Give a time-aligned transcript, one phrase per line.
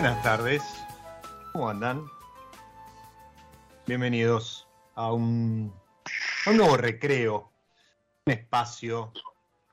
[0.00, 0.62] Buenas tardes,
[1.52, 2.06] ¿cómo andan?
[3.86, 5.74] Bienvenidos a un,
[6.46, 7.52] nuevo recreo,
[8.24, 9.12] un espacio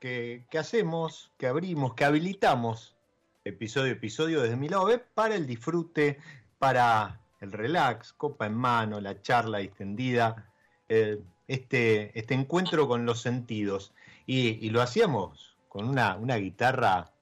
[0.02, 2.98] que, hacemos, que abrimos, que habilitamos
[3.46, 6.20] episodio a episodio desde mi lado web para el disfrute,
[6.60, 10.52] para el relax, copa en mano, la charla distendida,
[10.90, 13.94] eh, este, este encuentro con los sentidos.
[14.26, 17.14] Y, y lo hacíamos con una, una guitarra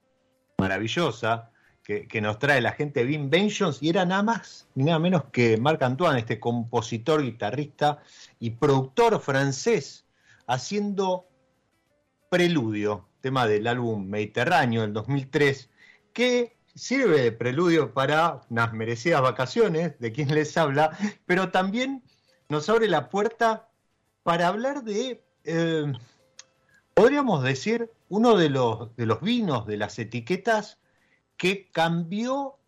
[0.58, 1.52] maravillosa
[1.86, 5.56] que, nos trae la gente Vin Vengeance y era nada más ni nada menos que
[5.56, 8.02] Marc Antoine, este compositor, guitarrista
[8.40, 10.04] y productor francés,
[10.48, 11.26] haciendo
[12.28, 15.70] Preludio, tema del álbum Mediterráneo del 2003,
[16.12, 20.90] que sirve de preludio para unas merecidas vacaciones de quien les habla,
[21.24, 22.02] pero también
[22.48, 23.68] nos abre la puerta
[24.24, 25.92] para hablar de, eh,
[26.94, 30.78] podríamos decir, uno de los, de los vinos, de las etiquetas
[31.36, 32.58] que cambió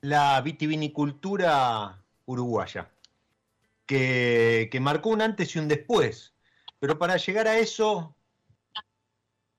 [0.00, 2.90] la vitivinicultura uruguaya,
[3.86, 6.34] que, marcó un antes y un después.
[6.78, 8.14] Pero para llegar a eso,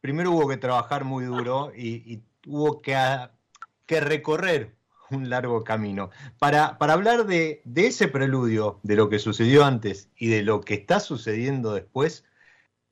[0.01, 2.95] primero hubo que trabajar muy duro y, hubo que,
[3.87, 4.75] recorrer
[5.09, 6.11] un largo camino.
[6.37, 10.99] Para, hablar de, ese preludio, de lo que sucedió antes y de lo que está
[10.99, 12.23] sucediendo después,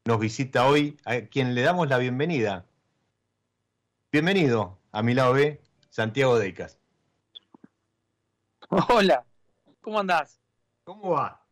[0.05, 2.65] nos visita hoy a quien le damos la bienvenida,
[4.13, 6.77] Bienvenido a mi lado B, Santiago Deicas.
[8.69, 9.25] Hola,
[9.81, 10.39] ¿cómo andás?
[10.83, 11.43] ¿Cómo va?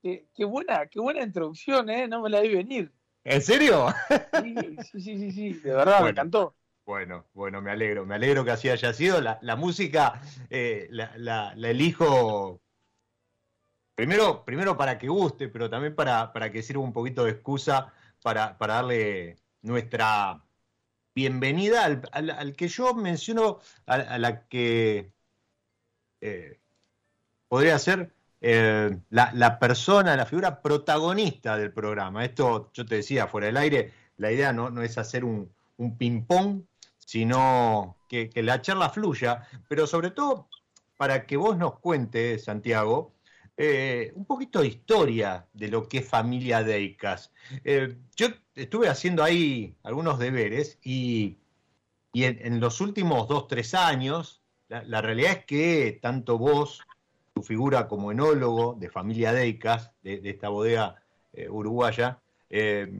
[0.00, 2.06] Qué, qué, buena, qué buena introducción, ¿eh?
[2.06, 2.92] No me la vi venir.
[3.24, 3.88] ¿En serio?
[4.40, 4.54] Sí,
[4.92, 5.52] sí, sí, sí, sí.
[5.54, 6.54] de verdad, bueno, me encantó.
[6.86, 9.20] Bueno, bueno, me alegro, me alegro que así haya sido.
[9.20, 12.62] La, la música eh, la, la, la, elijo
[13.96, 17.92] primero, primero para que guste, pero también para, para que sirva un poquito de excusa
[18.22, 20.44] para, para darle nuestra
[21.18, 25.10] bienvenida al, que yo menciono, a, la que
[26.20, 26.60] eh,
[27.48, 32.24] podría ser eh, la, persona, la figura protagonista del programa.
[32.24, 35.50] Esto, yo te decía, fuera del aire, la idea no, no es hacer un,
[35.98, 36.62] ping-pong,
[36.98, 40.48] sino que, la charla fluya, pero sobre todo
[40.96, 43.12] para que vos nos cuentes, Santiago,
[43.60, 47.32] eh, un poquito de historia de lo que es familia Deicas.
[47.64, 51.38] Eh, yo estuve haciendo ahí algunos deberes y,
[52.14, 56.86] en, los últimos dos, tres años, la realidad es que tanto vos
[57.42, 61.02] figura como enólogo de familia Deicas, de, esta bodega
[61.32, 62.20] eh, uruguaya,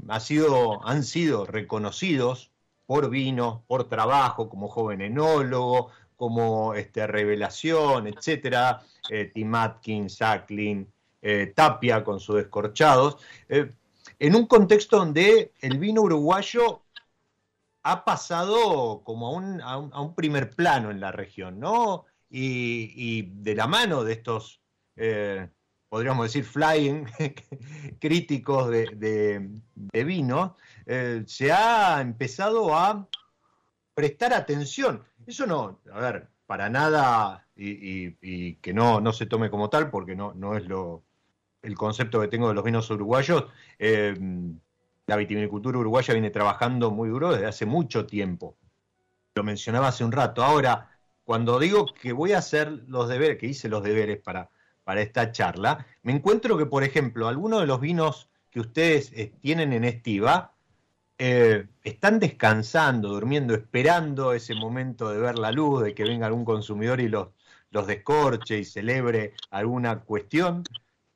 [0.09, 2.51] ha sido, han sido reconocidos
[2.85, 10.87] por vino, por trabajo, como joven enólogo, como este, revelación, etcétera, eh, Tim Atkins, Sacklin,
[11.55, 13.17] Tapia con sus descorchados,
[13.49, 16.82] en un contexto donde el vino uruguayo
[17.82, 22.06] ha pasado como a un, primer plano en la región, ¿no?
[22.31, 24.61] y, de la mano de estos,
[24.97, 25.49] eh,
[25.88, 27.06] podríamos decir, flying
[28.00, 29.50] críticos de,
[29.93, 30.56] vino,
[30.87, 33.09] eh, se ha empezado a
[33.94, 35.05] prestar atención.
[35.29, 40.17] Eso no, a ver, para nada, y, que no, no se tome como tal, porque
[40.17, 41.05] no, no es lo,
[41.61, 43.45] el concepto que tengo de los vinos uruguayos.
[43.79, 44.17] Eh,
[45.07, 48.57] la vitivinicultura uruguaya viene trabajando muy duro desde hace mucho tiempo.
[49.35, 50.43] Lo mencionaba hace un rato.
[50.43, 54.49] Ahora, cuando digo que voy a hacer los deberes, que hice los deberes para,
[54.83, 59.35] para esta charla, me encuentro que, por ejemplo, algunos de los vinos que ustedes eh,
[59.43, 60.55] tienen en Estiva
[61.19, 66.44] eh, están descansando, durmiendo, esperando ese momento de ver la luz, de que venga algún
[66.44, 67.29] consumidor y los,
[67.70, 70.65] los descorche y celebre alguna cuestión,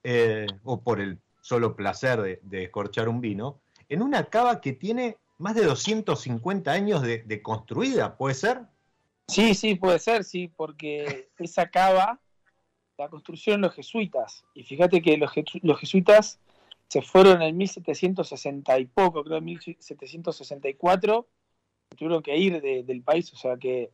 [0.02, 5.16] eh, o por el solo placer de, descorchar un vino, en una cava que tiene
[5.38, 8.62] más de 250 años de construida, ¿puede ser?
[9.28, 12.20] Sí, sí, puede ser, sí, porque esa cava
[12.98, 14.44] la construyeron los jesuitas.
[14.54, 15.32] Y fíjate que los,
[15.62, 16.38] los jesuitas
[16.92, 21.26] se fueron en 1760 y poco, creo en 1764,
[21.96, 23.90] tuvieron que ir del país, o sea que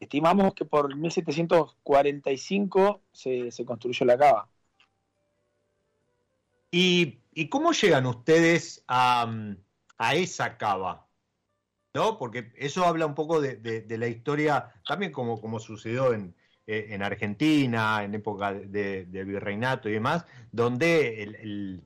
[0.00, 4.48] estimamos que por 1745 se, se construyó la cava.
[6.70, 9.30] ¿Y, ¿Y, cómo llegan ustedes a,
[9.98, 11.06] a esa cava?
[11.92, 12.16] ¿no?
[12.16, 16.34] Porque eso habla un poco de, la historia, también como, como sucedió en,
[16.66, 21.84] eh, en Argentina, en época del virreinato y demás, donde el,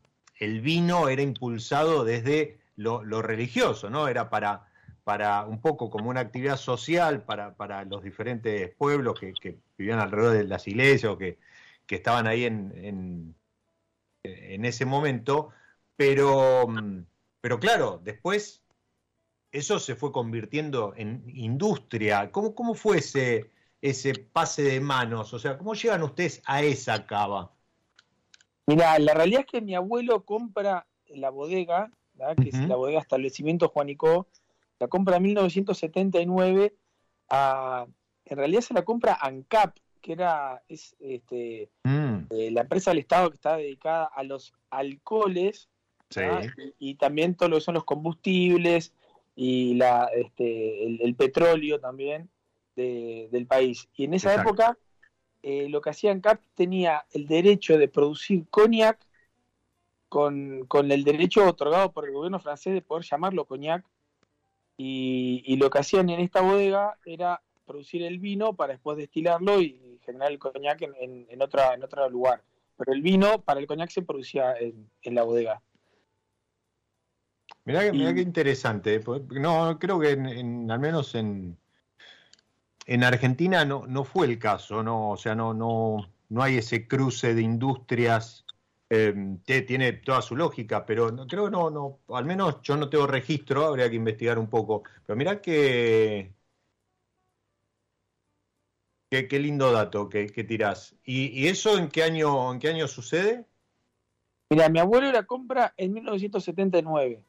[0.60, 4.08] vino era impulsado desde lo, religioso, ¿no?
[4.08, 4.68] Era para,
[5.04, 10.34] para un poco como una actividad social para, para los diferentes pueblos que, vivían alrededor
[10.34, 11.38] de las iglesias o que,
[11.88, 13.34] estaban ahí en, en,
[14.22, 15.50] en, ese momento,
[15.94, 16.66] pero,
[17.42, 18.62] pero claro, después
[19.52, 22.32] eso se fue convirtiendo en industria.
[22.32, 23.50] ¿Cómo, cómo fue ese,
[23.82, 25.34] ese pase de manos?
[25.34, 27.52] O sea, ¿cómo llegan ustedes a esa cava?
[28.66, 31.90] Mira, la realidad es que mi abuelo compra la bodega,
[32.40, 34.28] que es la bodega establecimiento Juanico,
[34.78, 36.74] la compra en 1979,
[37.30, 42.18] en realidad se la compra ANCAP, que era es, este, mm.
[42.30, 45.68] eh, la empresa del Estado que está dedicada a los alcoholes
[46.78, 48.92] y, también todo lo que son los combustibles,
[49.34, 52.28] y la, este, el, petróleo también
[52.76, 53.88] del país.
[53.96, 54.76] Y en esa época
[55.42, 58.98] eh, lo que hacían CAP tenía el derecho de producir cognac
[60.08, 63.84] con, el derecho otorgado por el gobierno francés de poder llamarlo cognac.
[64.76, 70.00] Y, lo que hacían en esta bodega era producir el vino para después destilarlo y
[70.04, 72.42] generar el cognac en, en, otra, en otro lugar.
[72.76, 75.62] Pero el vino para el cognac se producía en la bodega.
[77.64, 79.00] Mirá, qué interesante.
[79.30, 81.56] No, creo que al menos en,
[82.86, 86.86] en Argentina no, no fue el caso, no, o sea, no, no, no hay ese
[86.88, 88.44] cruce de industrias.
[88.94, 92.90] Em, tiene toda su lógica, pero no, creo que no, no, al menos yo no
[92.90, 94.82] tengo registro, habría que investigar un poco.
[95.06, 96.34] Pero mirá que,
[99.08, 100.94] qué, lindo dato que, que tirás.
[101.04, 103.46] ¿Y, ¿Y, eso en qué año, en qué año sucede?
[104.50, 107.24] Mira, mi abuelo la compra en 1979.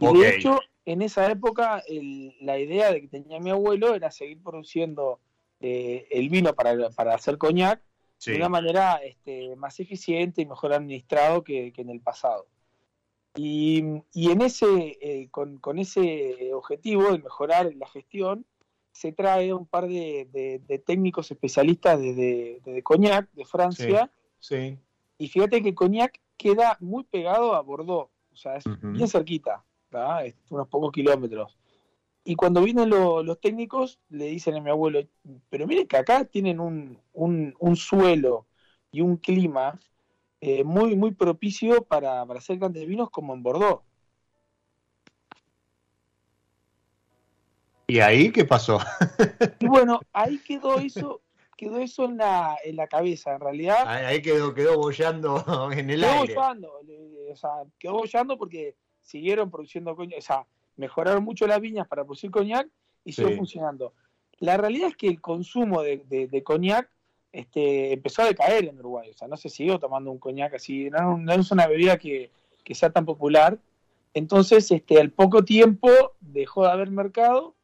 [0.00, 1.82] Y de hecho, en esa época,
[2.40, 5.20] la idea de que tenía mi abuelo era seguir produciendo
[5.60, 7.82] eh, el vino para, para hacer coñac
[8.24, 12.46] de una manera este, más eficiente y mejor administrado que, en el pasado.
[13.34, 13.80] Y,
[14.14, 18.46] en ese, eh, con, ese objetivo de mejorar la gestión,
[18.90, 24.10] se trae un par de, técnicos especialistas de, de, Cognac, de Francia.
[24.38, 24.78] Sí,
[25.18, 29.66] Y fíjate que Cognac queda muy pegado a Bordeaux, o sea, es bien cerquita
[30.50, 31.56] unos pocos kilómetros.
[32.24, 35.00] Y cuando vienen los técnicos, le dicen a mi abuelo,
[35.48, 38.46] pero miren que acá tienen un, un, suelo
[38.92, 39.78] y un clima
[40.40, 43.82] eh, muy, muy propicio para, para hacer grandes vinos como en Bordeaux.
[47.86, 48.78] ¿Y ahí qué pasó?
[49.60, 51.22] y bueno, ahí quedó eso,
[51.56, 53.84] quedó eso en la, en la cabeza, en realidad.
[53.86, 55.42] Ahí quedó, quedó bollando
[55.72, 56.34] en el quedó aire.
[56.34, 56.72] Bollando,
[57.32, 58.76] o sea, quedó bollando porque
[59.08, 60.46] siguieron produciendo coñac, o sea,
[60.76, 62.68] mejoraron mucho las viñas para producir coñac
[63.04, 63.94] y siguió funcionando.
[64.38, 66.90] La realidad es que el consumo de, de, de, coñac
[67.32, 70.90] este, empezó a decaer en Uruguay, o sea, no se siguió tomando un coñac así,
[70.90, 72.30] no, no es una bebida que,
[72.62, 73.58] que, sea tan popular.
[74.12, 75.88] Entonces, este, al poco tiempo
[76.20, 77.54] dejó de haber mercado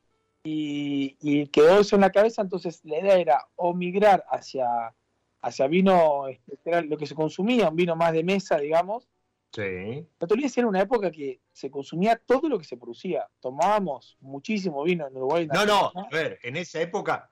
[0.44, 4.94] y, y, quedó eso en la cabeza, entonces la idea era o migrar hacia,
[5.42, 9.06] hacia vino, este, era lo que se consumía, un vino más de mesa, digamos.
[9.54, 10.08] Sí.
[10.20, 13.28] No te olvides, era una época que se consumía todo lo que se producía.
[13.40, 15.46] Tomábamos muchísimo vino en Uruguay.
[15.46, 17.30] No, no, a ver, en esa época,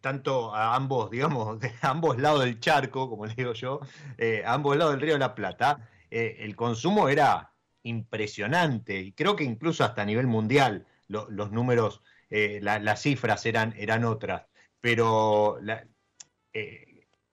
[0.00, 3.80] tanto a ambos, digamos, de ambos lados del charco, como le digo yo,
[4.16, 9.12] eh, a ambos lados del río de la Plata, eh, el consumo era impresionante, y
[9.12, 13.74] creo que incluso hasta a nivel mundial lo, los números eh, la, las cifras eran,
[13.76, 14.46] eran otras,
[14.80, 15.86] pero la,
[16.52, 16.87] eh,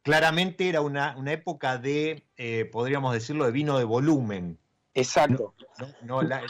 [0.06, 4.60] claramente era una, una época de, eh, podríamos decirlo, de vino de volumen.
[4.94, 5.56] Exacto.
[5.80, 6.44] No, no, la,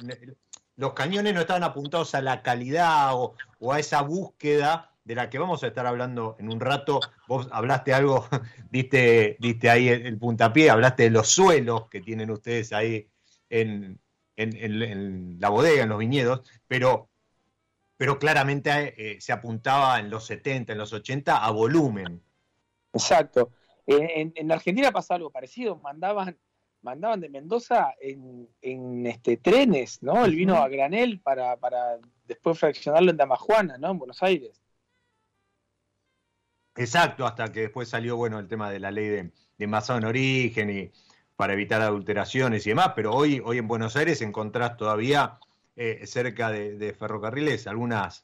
[0.76, 5.30] los cañones no estaban apuntados a la calidad o, o, a esa búsqueda de la
[5.30, 7.00] que vamos a estar hablando en un rato.
[7.30, 8.28] Vos hablaste algo,
[8.72, 13.08] diste, diste ahí el, el puntapié, hablaste de los suelos que tienen ustedes ahí
[13.50, 13.98] en,
[14.36, 17.10] en, en, en la bodega, en los viñedos, pero
[17.98, 22.22] pero claramente eh, se apuntaba en los 70, en los 80 a volumen.
[22.96, 23.52] Exacto.
[23.86, 26.38] En, en, Argentina pasa algo parecido, mandaban,
[26.82, 30.26] mandaban de Mendoza en, en este, trenes, ¿no?
[30.26, 33.92] El vino a granel para, para después fraccionarlo en Damajuana, ¿no?
[33.92, 34.60] En Buenos Aires.
[36.76, 40.70] Exacto, hasta que después salió, bueno, el tema de la ley de, de en origen
[40.70, 40.92] y
[41.36, 45.38] para evitar adulteraciones y demás, pero hoy, hoy en Buenos Aires encontrás todavía
[45.76, 48.24] eh, cerca de, de, ferrocarriles, algunas,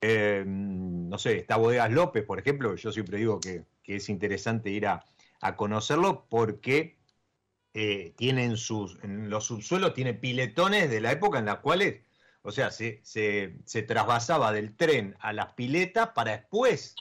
[0.00, 4.70] eh, no sé, está Bodegas López, por ejemplo, yo siempre digo que, que es interesante
[4.70, 5.04] ir a,
[5.40, 6.98] a conocerlo porque
[7.74, 12.02] eh, tienen sus, en los subsuelos tiene piletones de la época en las cuales,
[12.42, 16.94] o sea, se, se, se trasvasaba del tren a las piletas para después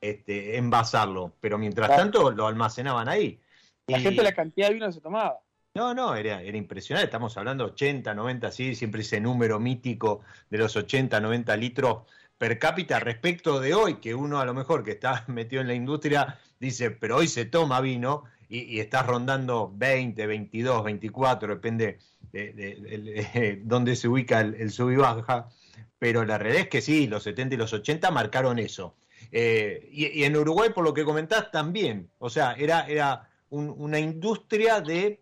[0.00, 2.02] este, envasarlo, pero mientras claro.
[2.02, 3.40] tanto lo almacenaban ahí.
[3.86, 4.02] La y...
[4.02, 5.40] gente la cantidad de vino que se tomaba.
[5.74, 7.06] No, no, era, era impresionante.
[7.06, 12.02] Estamos hablando 80, 90, sí, siempre ese número mítico de los 80, 90 litros
[12.40, 15.74] per cápita respecto de hoy, que uno a lo mejor que está metido en la
[15.74, 21.98] industria dice, pero hoy se toma vino y, estás rondando 20, 22, 24, depende
[22.32, 25.50] de, de, de, de dónde se ubica el, sub y baja.
[25.98, 28.96] Pero la realidad es que sí, los 70 y los 80 marcaron eso.
[29.30, 32.10] Eh, y, en Uruguay, por lo que comentás, también.
[32.18, 35.20] O sea, era, era un, una industria de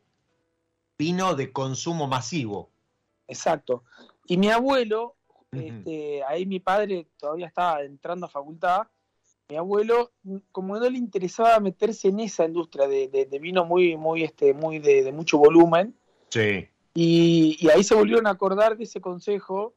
[0.96, 2.70] vino de consumo masivo.
[3.26, 3.82] Exacto.
[4.28, 5.17] Y mi abuelo,
[5.52, 5.78] uh -huh.
[5.78, 8.86] este, ahí mi padre todavía estaba entrando a facultad,
[9.48, 10.12] mi abuelo,
[10.52, 14.52] como no le interesaba meterse en esa industria de, de, de vino muy, muy, este,
[14.52, 15.96] muy de, de mucho volumen,
[16.28, 16.68] sí.
[16.94, 19.74] y, y, ahí se volvieron a acordar de ese consejo,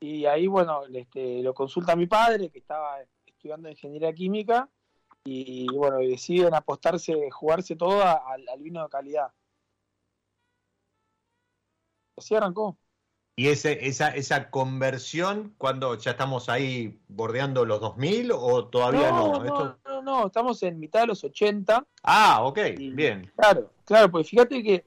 [0.00, 4.70] y ahí, bueno, este, lo consulta mi padre, que estaba estudiando ingeniería química,
[5.22, 9.30] y bueno, deciden apostarse, jugarse todo al, al vino de calidad
[12.20, 12.78] así arrancó.
[13.40, 19.32] ¿Y ese, esa, esa conversión, cuando ya estamos ahí bordeando los 2000 o todavía no?
[19.32, 19.78] No, no, Esto...
[19.86, 21.86] no, no, estamos en mitad de los 80.
[22.02, 23.32] Ah, ok, y, bien.
[23.34, 24.84] Claro, claro, pues fíjate que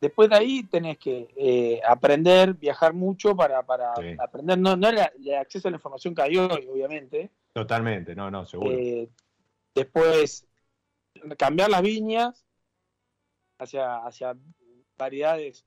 [0.00, 4.16] después de ahí tenés que eh, aprender, viajar mucho para, para sí.
[4.18, 7.30] aprender, no, no el, el, acceso a la información que hay hoy, obviamente.
[7.52, 8.72] Totalmente, no, no, seguro.
[8.72, 9.08] Eh,
[9.72, 10.48] después,
[11.38, 12.44] cambiar las viñas
[13.56, 14.36] hacia, hacia
[14.96, 15.64] variedades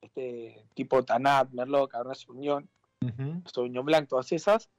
[0.00, 2.68] este, tipo Tanat, Merlot, Cabernet Sauvignon,
[3.02, 3.50] uh -huh.
[3.52, 4.70] Sauvignon Blanc, todas esas,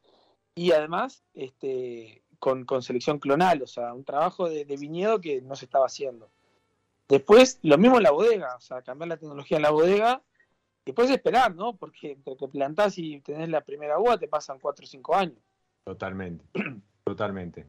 [0.56, 5.42] y además este, con, con, selección clonal, o sea, un trabajo de, de, viñedo que
[5.42, 6.30] no se estaba haciendo.
[7.08, 10.22] Después, lo mismo en la bodega, o sea, cambiar la tecnología en la bodega,
[10.86, 11.76] después esperar, ¿no?
[11.76, 15.40] Porque entre que plantás y tenés la primera uva te pasan 4 o 5 años.
[15.84, 16.46] Totalmente,
[17.04, 17.68] totalmente.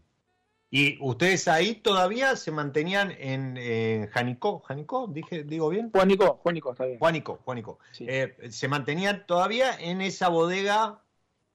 [0.72, 4.60] ¿Y ustedes ahí todavía se mantenían en, en Janicó?
[4.60, 5.08] ¿Janicó?
[5.08, 5.90] Dije, ¿Digo bien?
[5.90, 6.98] Juanico, Juanico, está bien.
[7.00, 7.80] Juanico, Juanico.
[7.90, 8.06] Sí.
[8.08, 11.02] Eh, ¿Se mantenían todavía en esa bodega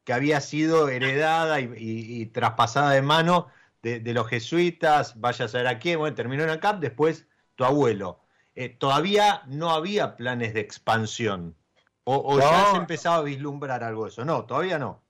[0.04, 3.48] que había sido heredada y, y, y traspasada de mano
[3.82, 5.18] de, de, los jesuitas?
[5.18, 5.98] Vaya a saber a quién.
[5.98, 8.20] Bueno, terminó en ACAP, después tu abuelo.
[8.54, 11.56] Eh, ¿Todavía no había planes de expansión?
[12.04, 12.42] ¿O, o no.
[12.42, 14.26] ya se empezaba a vislumbrar algo de eso?
[14.26, 15.02] No, todavía no.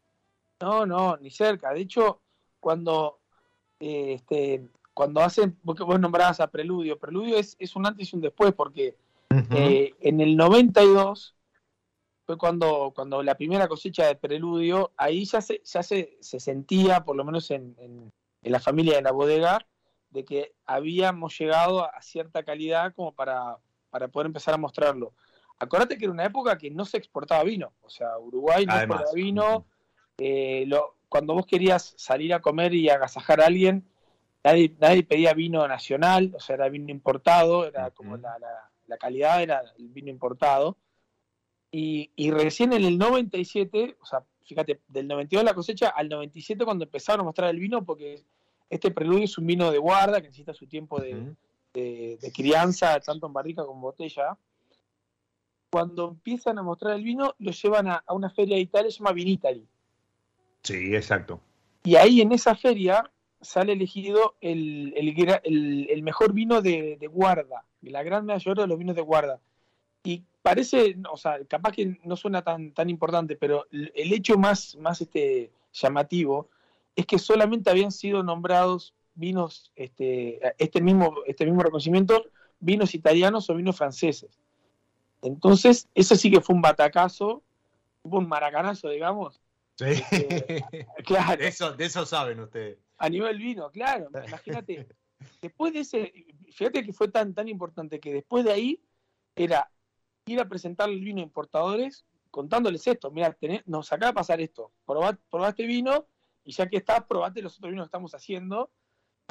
[0.61, 1.73] No, no, ni cerca.
[1.73, 2.21] De hecho,
[2.59, 3.19] cuando
[3.79, 8.21] este, cuando hacen, vos, vos nombrabas a Preludio, Preludio es, es un antes y un
[8.21, 8.95] después, porque
[9.51, 11.35] eh, en el 92
[12.25, 17.03] fue cuando, cuando la primera cosecha de Preludio, ahí ya se, ya se, se sentía,
[17.03, 19.67] por lo menos en, en, en, la familia de la bodega,
[20.09, 23.57] de que habíamos llegado a cierta calidad como para,
[23.89, 25.13] para poder empezar a mostrarlo.
[25.59, 29.01] Acordate que era una época que no se exportaba vino, o sea, Uruguay no Además.
[29.01, 29.65] exportaba vino,
[30.17, 33.87] eh, lo, cuando vos querías salir a comer y agasajar a alguien,
[34.43, 38.97] nadie, nadie pedía vino nacional, o sea, era vino importado, era como la, la, la
[38.97, 40.75] calidad era el vino importado.
[41.71, 46.65] Y, y, recién en el 97, o sea, fíjate, del 92 la cosecha al 97
[46.65, 48.25] cuando empezaron a mostrar el vino, porque
[48.69, 51.35] este preludio es un vino de guarda que necesita su tiempo de, uh -huh.
[51.75, 54.37] de, de crianza, tanto en barrica como en botella.
[55.71, 58.97] Cuando empiezan a mostrar el vino, lo llevan a, a una feria de Italia, se
[58.97, 59.65] llama Vinitali.
[60.65, 61.39] Sí, exacto.
[61.83, 68.01] Y ahí en esa feria sale elegido el, el, mejor vino de, de, guarda, la
[68.01, 69.39] gran mayoría de los vinos de guarda.
[70.03, 74.75] Y parece, o sea, capaz que no suena tan, tan importante, pero el hecho más,
[74.77, 76.49] más este, llamativo
[76.95, 82.25] es que solamente habían sido nombrados vinos, este, este, mismo, este mismo reconocimiento,
[82.59, 84.39] vinos italianos o vinos franceses.
[85.21, 87.43] Entonces, eso sí que fue un batacazo,
[88.01, 89.39] un maracanazo, digamos.
[89.77, 90.65] Sí, este,
[91.05, 91.41] claro.
[91.41, 92.77] De eso, de eso saben ustedes.
[92.97, 94.09] A nivel vino, claro.
[94.27, 94.87] Imagínate,
[95.41, 96.13] después de ese,
[96.51, 98.81] fíjate que fue tan, tan importante que después de ahí
[99.35, 99.69] era
[100.25, 104.71] ir a presentar el vino a importadores contándoles esto, mira, nos acaba de pasar esto,
[104.85, 106.05] probá, probá este vino
[106.43, 108.69] y ya que está, probate los otros vinos que estamos haciendo.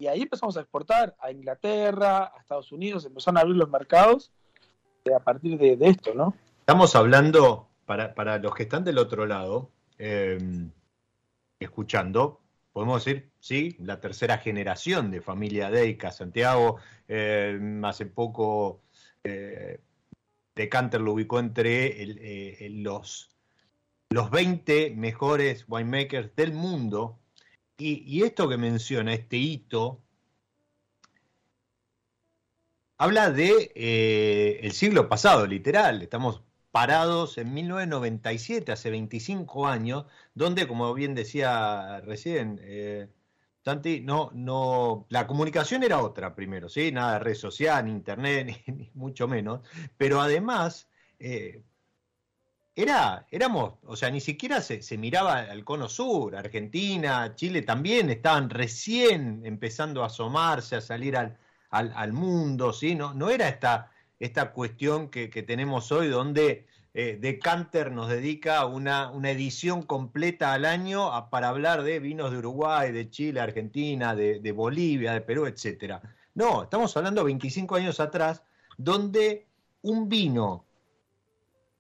[0.00, 4.32] Y ahí empezamos a exportar a Inglaterra, a Estados Unidos, empezaron a abrir los mercados
[5.14, 6.34] a partir de, de esto, ¿no?
[6.60, 10.38] Estamos hablando, para, para, los que están del otro lado, eh,
[11.58, 12.40] escuchando,
[12.72, 18.82] podemos decir, sí, la tercera generación de familia Deica, Santiago, eh, hace poco
[19.22, 19.80] eh,
[20.54, 23.30] Decanter lo ubicó entre eh, los,
[24.10, 27.18] los 20 mejores winemakers del mundo,
[27.76, 30.04] y, y esto que menciona, este hito,
[32.98, 36.02] habla de eh, el siglo pasado, literal.
[36.02, 36.42] Estamos
[36.74, 43.06] parados en 1997, hace 25 años, donde, como bien decía recién eh,
[44.02, 46.90] no, no, la comunicación era otra primero, ¿sí?
[46.90, 49.60] Nada de red social, ni internet, ni, mucho menos.
[49.96, 50.88] Pero además,
[51.20, 51.62] eh,
[52.74, 58.10] era, éramos, o sea, ni siquiera se, se, miraba al cono sur, Argentina, Chile también
[58.10, 61.38] estaban recién empezando a asomarse, a salir al,
[61.70, 62.96] al, al mundo, ¿sí?
[62.96, 68.64] No, no era esta, esta cuestión que, que tenemos hoy donde eh, Decanter nos dedica
[68.66, 74.14] una, una, edición completa al año para hablar de vinos de Uruguay, de Chile, Argentina,
[74.14, 76.00] de, Bolivia, de Perú, etc.
[76.34, 78.44] No, estamos hablando 25 años atrás,
[78.78, 79.48] donde
[79.82, 80.66] un vino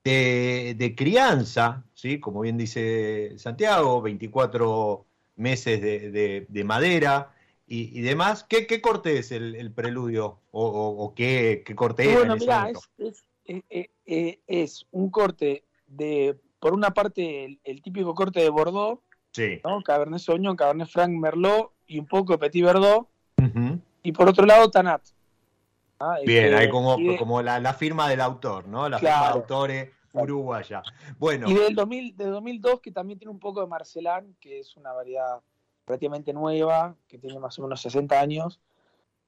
[0.02, 2.18] de, crianza, ¿sí?
[2.18, 7.33] como bien dice Santiago, 24 meses de madera,
[7.66, 8.44] y, y demás.
[8.44, 10.40] ¿Qué, ¿Qué, corte es el, el preludio?
[10.50, 12.18] ¿O, o, o qué, qué, corte es?
[12.18, 17.82] Bueno, mira, es, es, es, eh, es, un corte de, por una parte, el, el
[17.82, 19.00] típico corte de Bordeaux,
[19.32, 19.60] sí.
[19.64, 19.82] ¿no?
[19.82, 23.08] Cabernet Sauvignon, Cabernet Franc, Merlot y un poco de Petit Verdot.
[23.38, 23.80] Uh -huh.
[24.02, 25.02] Y por otro lado, Tanat.
[25.98, 26.16] ¿Ah?
[26.24, 28.88] Bien, este, hay como, de, como la, la, firma del autor, ¿no?
[28.88, 29.16] La claro.
[29.16, 30.82] firma de autores uruguaya.
[31.18, 31.48] Bueno.
[31.48, 34.92] Y del 2000, de 2002, que también tiene un poco de Marcelán, que es una
[34.92, 35.40] variedad
[35.86, 38.60] relativamente nueva, que tiene más o menos 60 años,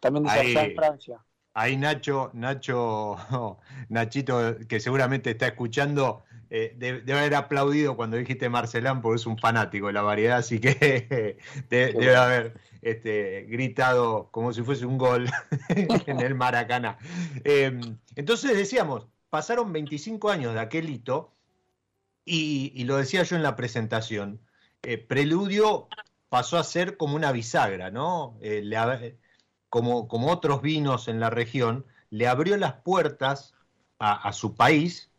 [0.00, 1.24] también desarrollada en Francia.
[1.54, 3.16] Ahí Nacho, Nacho,
[3.88, 9.26] Nachito, que seguramente está escuchando, eh, debe, debe, haber aplaudido cuando dijiste Marcelán, porque es
[9.26, 11.38] un fanático de la variedad, así que
[11.70, 15.30] debe, debe haber este, gritado como si fuese un gol
[15.68, 16.98] en el Maracaná.
[17.44, 17.80] Eh,
[18.16, 21.32] entonces decíamos, pasaron 25 años de aquel hito,
[22.26, 24.40] y, y lo decía yo en la presentación,
[24.82, 25.88] eh, Preludio
[26.28, 28.38] pasó a ser como una bisagra, ¿no?
[28.40, 29.18] Eh, le,
[29.68, 33.54] como, como, otros vinos en la región, le abrió las puertas
[33.98, 35.10] a, a, su país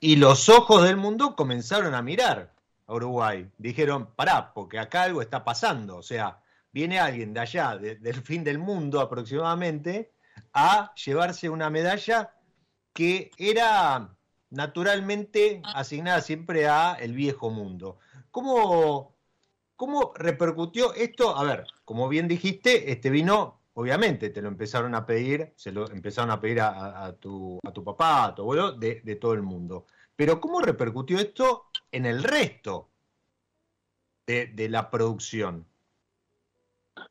[0.00, 2.54] y los ojos del mundo comenzaron a mirar
[2.86, 3.50] a Uruguay.
[3.58, 5.96] Dijeron, pará, porque acá algo está pasando.
[5.96, 6.40] O sea,
[6.72, 10.12] viene alguien de allá, de, del fin del mundo aproximadamente,
[10.52, 12.34] a llevarse una medalla
[12.92, 14.16] que era
[14.50, 17.98] naturalmente asignada siempre a el viejo mundo.
[18.30, 19.16] ¿Cómo,
[19.76, 21.36] ¿Cómo repercutió esto?
[21.36, 25.90] A ver, como bien dijiste, este vino, obviamente, te lo empezaron a pedir, se lo
[25.90, 29.32] empezaron a pedir a, a, tu, a tu, papá, a tu abuelo, de, de, todo
[29.32, 29.86] el mundo.
[30.16, 32.90] Pero ¿cómo repercutió esto en el resto
[34.26, 35.66] de, de la producción?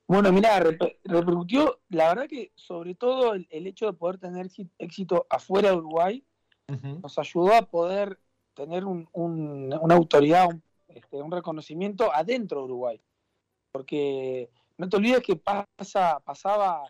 [0.07, 5.69] Bueno, mira, repercutió, la verdad que sobre todo el, hecho de poder tener éxito afuera
[5.69, 6.25] de Uruguay
[7.01, 8.19] nos ayudó a poder
[8.53, 10.49] tener una autoridad,
[10.89, 13.01] este, un, reconocimiento adentro de Uruguay.
[13.71, 16.83] Porque no te olvides que pasa, pasaba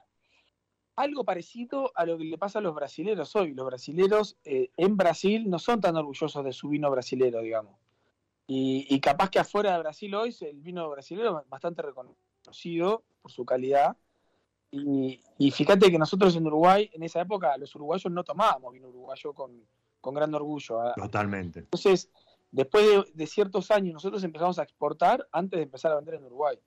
[0.96, 3.54] algo parecido a lo que le pasa a los brasileros hoy.
[3.54, 7.78] Los brasileros eh, en Brasil no son tan orgullosos de su vino brasilero, digamos.
[8.52, 13.46] Y, capaz que afuera de Brasil hoy el vino brasilero es bastante reconocido por su
[13.46, 13.96] calidad.
[14.72, 19.34] Y, fíjate que nosotros en Uruguay, en esa época, los uruguayos no tomábamos vino uruguayo
[19.34, 19.68] con,
[20.02, 20.80] gran orgullo.
[20.96, 21.60] Totalmente.
[21.60, 22.10] Entonces,
[22.52, 26.58] después de, ciertos años, nosotros empezamos a exportar antes de empezar a vender en Uruguay.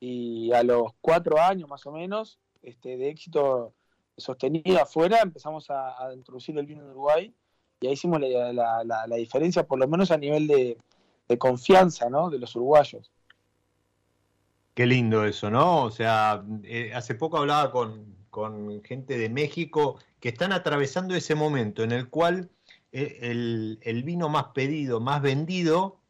[0.00, 3.72] Y a los cuatro años más o menos, este, de éxito
[4.16, 7.34] sostenido afuera, empezamos a, introducir el vino en Uruguay
[7.80, 10.78] y ahí hicimos la diferencia, por lo menos a nivel de,
[11.28, 12.30] de confianza, ¿no?
[12.30, 13.10] De los uruguayos.
[14.74, 15.84] Qué lindo eso, ¿no?
[15.84, 18.20] O sea, eh, hace poco hablaba con,
[18.84, 22.48] gente de México que están atravesando ese momento en el cual
[22.92, 23.18] eh,
[23.82, 26.00] el, vino más pedido, más vendido,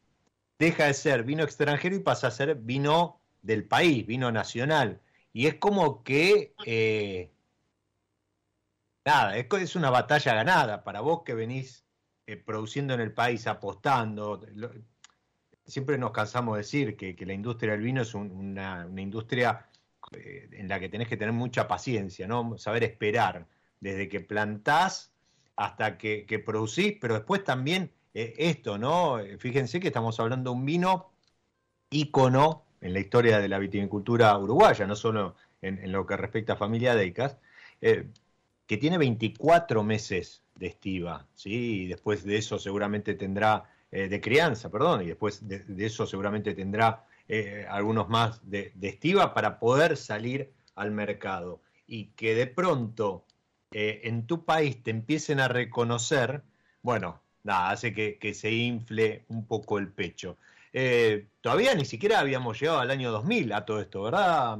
[0.59, 5.01] deja de ser vino extranjero y pasa a ser vino del país, vino nacional.
[5.33, 7.33] Y es como que, eh,
[9.05, 11.85] nada, es, una batalla ganada para vos que venís
[12.45, 14.41] produciendo en el país, apostando
[15.67, 19.69] siempre nos cansamos de decir que, la industria del vino es una, industria
[20.13, 22.29] eh, en la que tenés que tener mucha paciencia.
[22.57, 23.49] Saber esperar,
[23.81, 25.12] desde que plantás
[25.57, 29.19] hasta que, producís, pero después también eh, esto, ¿no?
[29.39, 31.11] Fíjense que estamos hablando de un vino
[31.91, 36.57] ícono en la historia de la viticultura uruguaya, no solo en, lo que respecta a
[36.57, 37.39] familia Deicas,
[37.81, 38.07] eh,
[38.67, 41.83] que tiene 24 meses de estiva, ¿sí?
[41.83, 46.55] Y después de eso seguramente tendrá eh, de crianza, perdón, y después de, eso seguramente
[46.55, 51.61] tendrá eh, algunos más de, estiva para poder salir al mercado.
[51.87, 53.27] Y que de pronto
[53.73, 56.43] eh, en tu país te empiecen a reconocer,
[56.83, 60.37] bueno, nada, hace que, se infle un poco el pecho.
[61.41, 64.59] todavía ni siquiera habíamos llegado al año 2000 a todo esto, ¿verdad?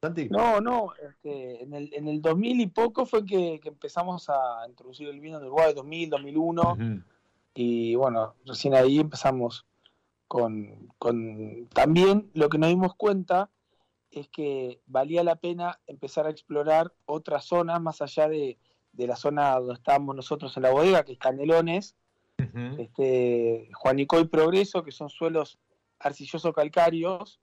[0.00, 0.28] Santi?
[0.30, 5.08] No, no, este, en, el, en el 2000 y poco fue que, empezamos a introducir
[5.08, 6.78] el vino en Uruguay, 2000, 2001.
[7.54, 9.66] Y bueno, recién ahí empezamos
[10.30, 10.88] con,
[11.74, 13.50] También lo que nos dimos cuenta
[14.10, 18.58] es que valía la pena empezar a explorar otras zonas más allá de,
[18.94, 21.94] la zona donde estábamos nosotros en la bodega, que es Canelones,
[22.78, 25.58] este, Juanico y Progreso, que son suelos
[25.98, 27.40] arcilloso-calcáreos.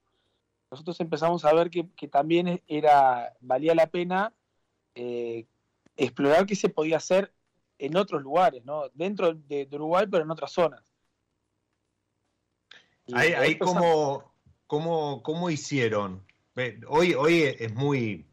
[0.70, 4.34] Nosotros empezamos a ver que, también era, valía la pena
[4.94, 5.46] eh,
[5.96, 7.32] explorar qué se podía hacer
[7.78, 8.88] en otros lugares, ¿no?
[8.92, 10.82] Dentro de, Uruguay, pero en otras zonas.
[13.14, 14.32] ahí, cómo,
[14.66, 16.26] cómo, hicieron.
[16.88, 18.26] Hoy, hoy es muy,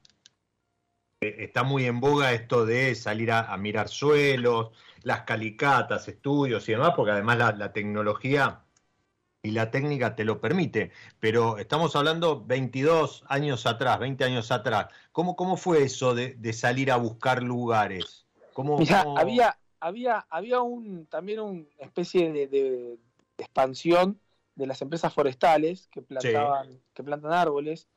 [1.21, 4.71] eh, está muy en boga esto de salir a, mirar suelos,
[5.03, 8.63] las calicatas, estudios y demás, porque además la, tecnología
[9.43, 10.91] y la técnica te lo permite.
[11.19, 14.87] Pero estamos hablando 22 años atrás, 20 años atrás.
[15.11, 18.25] ¿Cómo, cómo fue eso de, de salir a buscar lugares?
[19.15, 22.97] había, había, había un, también una especie de,
[23.37, 24.19] expansión
[24.55, 27.87] de las empresas forestales que plantaban, que plantan árboles.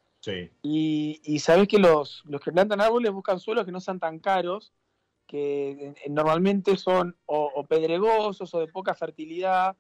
[0.63, 4.19] Y, y sabes que los, los que plantan árboles buscan suelos que no sean tan
[4.19, 4.73] caros,
[5.29, 9.77] que normalmente son o, pedregosos o de poca fertilidad.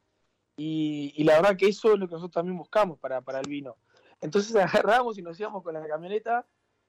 [0.56, 3.76] Y, la verdad que eso es lo que nosotros también buscamos para, para el vino.
[4.20, 4.54] Entonces
[4.94, 6.46] agarramos y nos íbamos con la camioneta,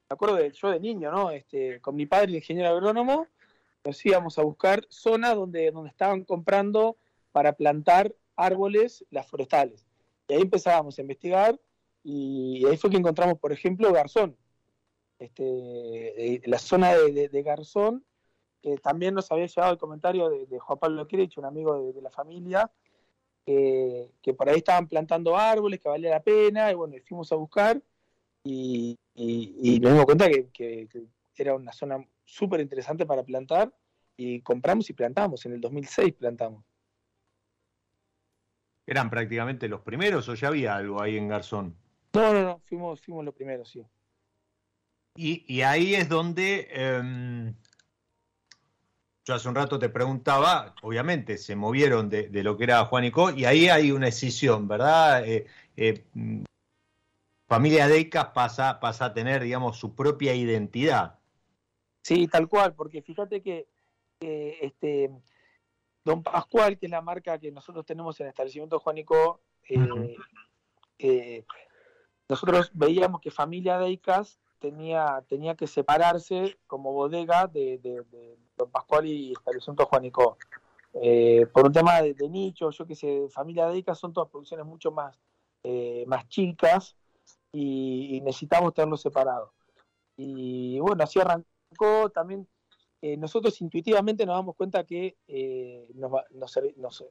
[0.09, 1.31] me acuerdo de yo de niño, ¿no?
[1.31, 3.27] Este, con mi padre, ingeniero agrónomo,
[3.85, 6.97] nos íbamos a buscar zonas donde, donde estaban comprando
[7.31, 9.85] para plantar árboles las forestales.
[10.27, 11.59] Y ahí empezábamos a investigar
[12.03, 14.37] y ahí fue que encontramos, por ejemplo, Garzón.
[15.19, 18.05] Este, la zona de, Garzón,
[18.61, 22.09] que también nos había llegado el comentario de, Juan Pablo Kirich, un amigo de, la
[22.09, 22.71] familia,
[23.45, 27.81] que, por ahí estaban plantando árboles, que valía la pena, y bueno, fuimos a buscar
[28.43, 30.87] y, nos dimos cuenta que
[31.35, 33.73] era una zona súper interesante para plantar
[34.15, 35.45] y compramos y plantamos.
[35.45, 36.63] En el 2006 plantamos.
[38.85, 41.75] ¿Eran prácticamente los primeros o ya había algo ahí en Garzón?
[42.13, 43.85] No, no, no, fuimos, fuimos los primeros, sí.
[45.15, 47.53] Y, ahí es donde em,
[49.25, 53.43] yo hace un rato te preguntaba, obviamente se movieron de, lo que era Juanico y
[53.43, 55.27] ahí hay una escisión, ¿verdad?
[55.27, 55.45] Eh,
[55.75, 56.05] eh,
[57.47, 61.19] familia Deicas pasa, pasa a tener, digamos, su propia identidad.
[62.01, 63.67] Sí, tal cual, porque fíjate que
[64.21, 65.11] este,
[66.03, 70.15] Don Pascual, que es la marca que nosotros tenemos en el establecimiento Juanico, eh,
[70.97, 71.45] eh,
[72.29, 77.79] nosotros veíamos que Familia Deicas tenía, tenía que separarse como bodega de,
[78.55, 80.37] Don Pascual y Establecimiento Juanico.
[80.93, 84.91] Eh, por un tema de, nicho, yo que sé, Familia Deicas son todas producciones mucho
[84.91, 85.19] más,
[85.63, 86.95] eh, más chicas
[87.51, 89.53] y, necesitamos tenerlo separado.
[90.15, 92.47] Y bueno, así arrancó también.
[93.01, 95.15] Eh, nosotros intuitivamente nos damos cuenta que
[95.95, 96.11] nos,
[96.77, 97.05] nos,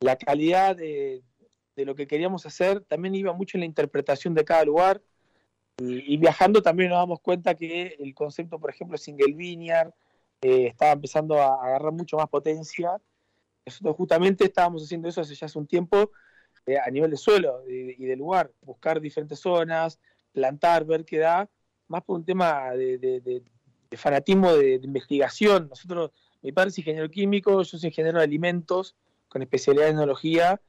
[0.00, 1.22] la calidad de,
[1.78, 5.00] de lo que queríamos hacer también iba mucho en la interpretación de cada lugar.
[5.78, 9.92] Y, viajando también nos damos cuenta que el concepto, por ejemplo, single vineyard
[10.42, 13.00] eh, estaba empezando a agarrar mucho más potencia.
[13.64, 16.10] Nosotros justamente estábamos haciendo eso hace ya hace un tiempo
[16.66, 20.00] eh, a nivel de suelo y, de lugar, buscar diferentes zonas,
[20.32, 21.48] plantar, ver qué da,
[21.86, 23.44] más por un tema de,
[23.92, 25.68] fanatismo de, investigación.
[25.68, 26.10] Nosotros,
[26.42, 28.96] mi padre es ingeniero químico, yo soy ingeniero de alimentos
[29.28, 30.60] con especialidad en enología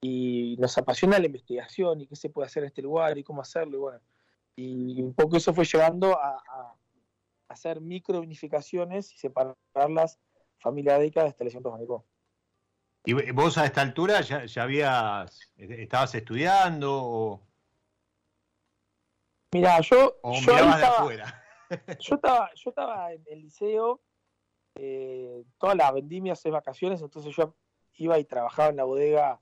[0.00, 3.42] y nos apasiona la investigación y qué se puede hacer en este lugar y cómo
[3.42, 3.76] hacerlo.
[3.76, 4.00] Y, bueno,
[4.56, 6.74] y un poco eso fue llevando a,
[7.48, 10.18] hacer micro unificaciones y separarlas
[10.58, 12.04] familia década de Establecimiento Manicó.
[13.04, 17.40] ¿Y vos a esta altura ya, ya habías, estabas estudiando o...?
[19.52, 21.08] Mira, yo, yo estaba,
[22.00, 24.02] yo estaba, yo estaba en el liceo,
[24.74, 27.54] eh, todas las vendimias de vacaciones, entonces yo
[27.94, 29.40] iba y trabajaba en la bodega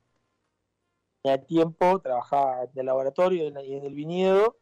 [1.27, 4.57] tenía tiempo, trabajaba en el laboratorio y en el viñedo.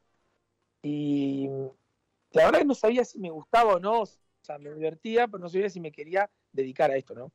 [0.83, 1.49] Y
[2.33, 4.07] la verdad que no sabía si me gustaba o no, o
[4.43, 7.33] sea, me divertía, pero no sabía si me quería dedicar a esto, ¿no?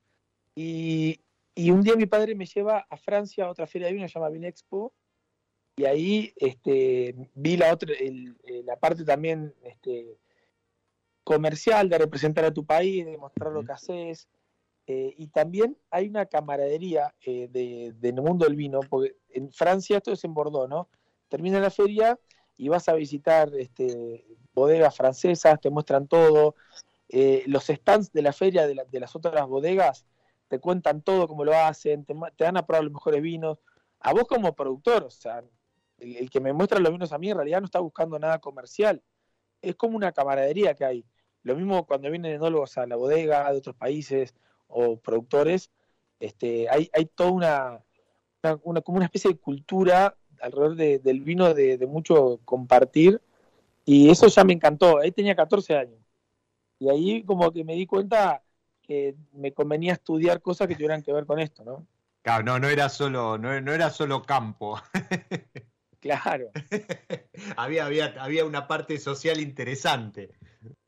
[0.55, 1.21] Y,
[1.55, 4.29] un día mi padre me lleva a Francia a otra feria de vino, se llama
[4.29, 4.93] Vinexpo,
[5.75, 10.17] y ahí este, vi la otra, eh, la parte también este,
[11.23, 14.29] comercial de representar a tu país, de mostrar lo que haces,
[14.91, 19.97] eh, y también hay una camaradería eh, de, del mundo del vino, porque en Francia
[19.97, 20.89] esto es en Bordeaux, ¿no?
[21.27, 22.19] Termina la feria
[22.57, 26.55] y vas a visitar este, bodegas francesas, te muestran todo.
[27.07, 30.07] Eh, los stands de la feria de, las otras bodegas
[30.47, 33.59] te cuentan todo, cómo lo hacen, te, dan a probar los mejores vinos.
[33.99, 35.43] A vos como productor, o sea,
[35.99, 38.39] el, el, que me muestra los vinos a mí en realidad no está buscando nada
[38.39, 39.03] comercial.
[39.61, 41.05] Es como una camaradería que hay.
[41.43, 44.33] Lo mismo cuando vienen enólogos a la bodega de otros países
[44.69, 45.71] o productores,
[46.19, 47.83] este, hay, hay toda una,
[48.63, 53.21] una, como una especie de cultura alrededor del vino de, mucho compartir
[53.85, 54.99] y eso ya me encantó.
[54.99, 55.99] Ahí tenía 14 años
[56.79, 58.41] y ahí como que me di cuenta
[58.81, 61.85] que me convenía estudiar cosas que tuvieran que ver con esto, ¿no?
[62.21, 64.79] Claro, no, no era solo, no, no era solo campo.
[65.99, 66.51] Claro.
[67.57, 70.31] había, había, había una parte social interesante.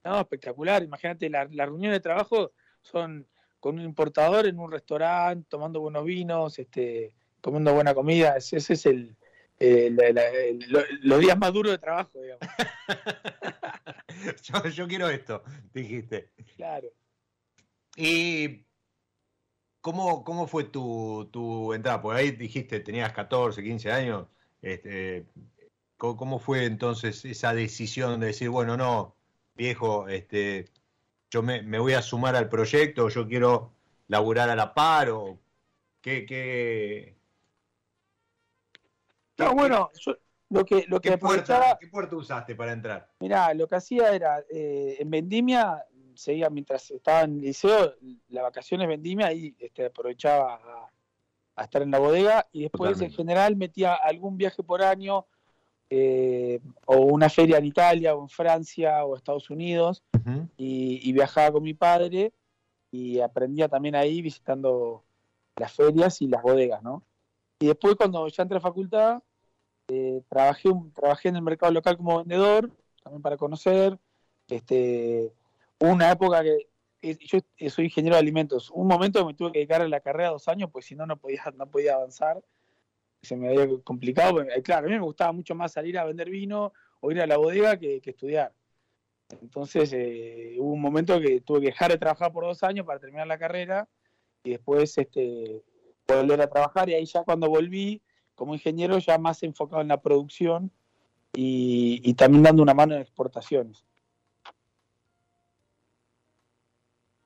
[0.05, 0.83] No, espectacular.
[0.83, 3.27] Imagínate, las la reuniones de trabajo son
[3.61, 8.35] con un importador en un restaurante, tomando buenos vinos, este, comiendo buena comida.
[8.35, 9.15] Ese, es el,
[11.03, 12.41] los días más duros de trabajo, digamos.
[14.75, 15.43] yo, quiero esto,
[15.73, 16.31] dijiste.
[16.55, 16.87] Claro.
[17.95, 18.65] ¿Y
[19.79, 22.01] cómo, cómo fue tu, tu entrada?
[22.01, 24.27] Porque ahí dijiste, tenías 14, 15 años.
[24.63, 25.27] Este,
[25.97, 29.15] ¿cómo, fue entonces esa decisión de decir, bueno, no,
[29.53, 30.65] viejo, este,
[31.31, 33.71] yo me, voy a sumar al proyecto, yo quiero
[34.09, 35.39] laburar a la par o
[36.01, 36.25] qué...
[36.25, 37.15] qué...
[39.37, 40.17] No, bueno, yo
[40.49, 43.09] lo que, lo que ¿Qué, puerta, ¿Qué puerta usaste para entrar?
[43.21, 47.95] Mirá, lo que hacía era, eh, en Vendimia, seguía mientras estaba en el liceo,
[48.27, 50.89] las vacaciones Vendimia, y este, aprovechaba
[51.55, 55.25] a, estar en la bodega, y después en general metía algún viaje por año,
[55.93, 60.01] eh, o una feria en Italia o en Francia o Estados Unidos
[60.55, 62.31] y, viajaba con mi padre
[62.91, 65.03] y aprendía también ahí visitando
[65.57, 67.03] las ferias y las bodegas, ¿no?
[67.59, 69.21] Y después cuando ya entré a facultad,
[69.89, 72.71] eh, trabajé, trabajé en el mercado local como vendedor,
[73.03, 73.99] también para conocer,
[74.47, 75.33] este,
[75.77, 76.69] una época que
[77.19, 80.47] yo soy ingeniero de alimentos, un momento me tuve que dedicar a la carrera dos
[80.47, 82.41] años, pues si no, no podía, no podía avanzar
[83.21, 84.41] se me había complicado.
[84.41, 87.27] Eh, claro, a mí me gustaba mucho más salir a vender vino o ir a
[87.27, 88.53] la bodega que, estudiar.
[89.41, 92.99] Entonces eh, hubo un momento que tuve que dejar de trabajar por dos años para
[92.99, 93.87] terminar la carrera
[94.43, 95.63] y después este,
[96.07, 98.01] volver a trabajar y ahí ya cuando volví
[98.35, 100.71] como ingeniero ya más enfocado en la producción
[101.33, 103.85] y, también dando una mano en exportaciones.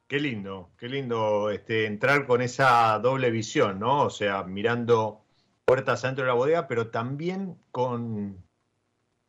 [0.07, 4.03] Qué lindo, qué lindo este, entrar con esa doble visión, ¿no?
[4.03, 5.24] O sea, mirando
[5.65, 8.43] puertas dentro de la bodega, pero también con,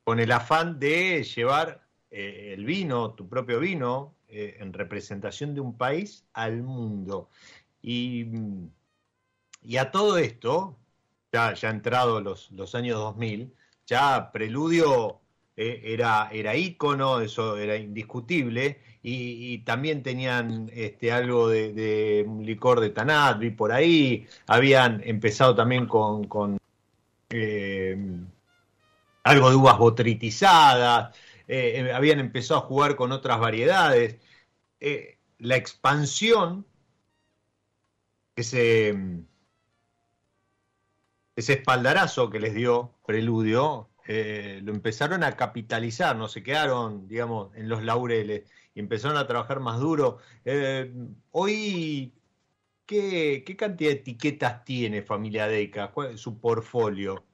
[0.04, 5.60] con el afán de llevar eh, el vino, tu propio vino, eh, en representación de
[5.60, 7.30] un país al mundo.
[7.80, 8.26] Y,
[9.62, 10.76] y a todo esto,
[11.32, 13.54] ya, ya entrado los, los años 2000,
[13.86, 15.20] ya Preludio
[15.56, 22.90] eh, era, era ícono, eso era indiscutible, y, también tenían este, algo de, licor de
[22.90, 26.58] Tanat, vi por ahí, habían empezado también con,
[27.30, 27.96] eh,
[29.22, 31.16] algo de uvas botritizadas,
[31.48, 34.18] eh, habían empezado a jugar con otras variedades.
[35.38, 36.66] la expansión,
[38.36, 38.94] ese,
[41.36, 47.54] ese espaldarazo que les dio Preludio, eh, lo empezaron a capitalizar, no se quedaron, digamos,
[47.56, 50.18] en los laureles y empezaron a trabajar más duro.
[50.44, 50.92] Eh,
[51.32, 52.14] hoy,
[52.84, 55.90] ¿qué, cantidad de etiquetas tiene Familia Deca?
[55.90, 57.24] ¿Cuál es su portfolio?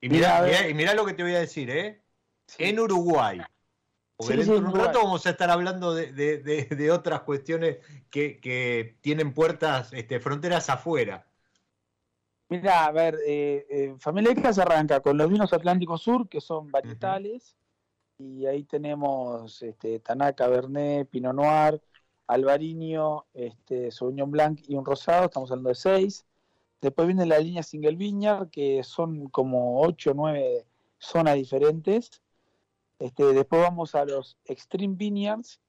[0.00, 2.02] Y mira, y mira lo que te voy a decir, ¿eh?
[2.58, 3.40] En Uruguay.
[4.16, 7.78] Porque dentro de un rato vamos a estar hablando de, otras cuestiones
[8.10, 11.26] que, tienen puertas, este, fronteras afuera.
[12.48, 16.40] Mira, a ver, eh, eh, Familia Ica se arranca con los vinos Atlántico Sur, que
[16.40, 17.56] son varietales,
[18.18, 21.82] y ahí tenemos este, Tanaka, Bernet, Pinot Noir,
[22.28, 26.24] Alvariño, este, Sauvignon Blanc y un rosado, estamos hablando de seis.
[26.80, 30.66] Después viene la línea Single Vineyard, que son como ocho o nueve
[30.98, 32.22] zonas diferentes.
[32.98, 35.60] Este, después vamos a los Extreme Vineyards,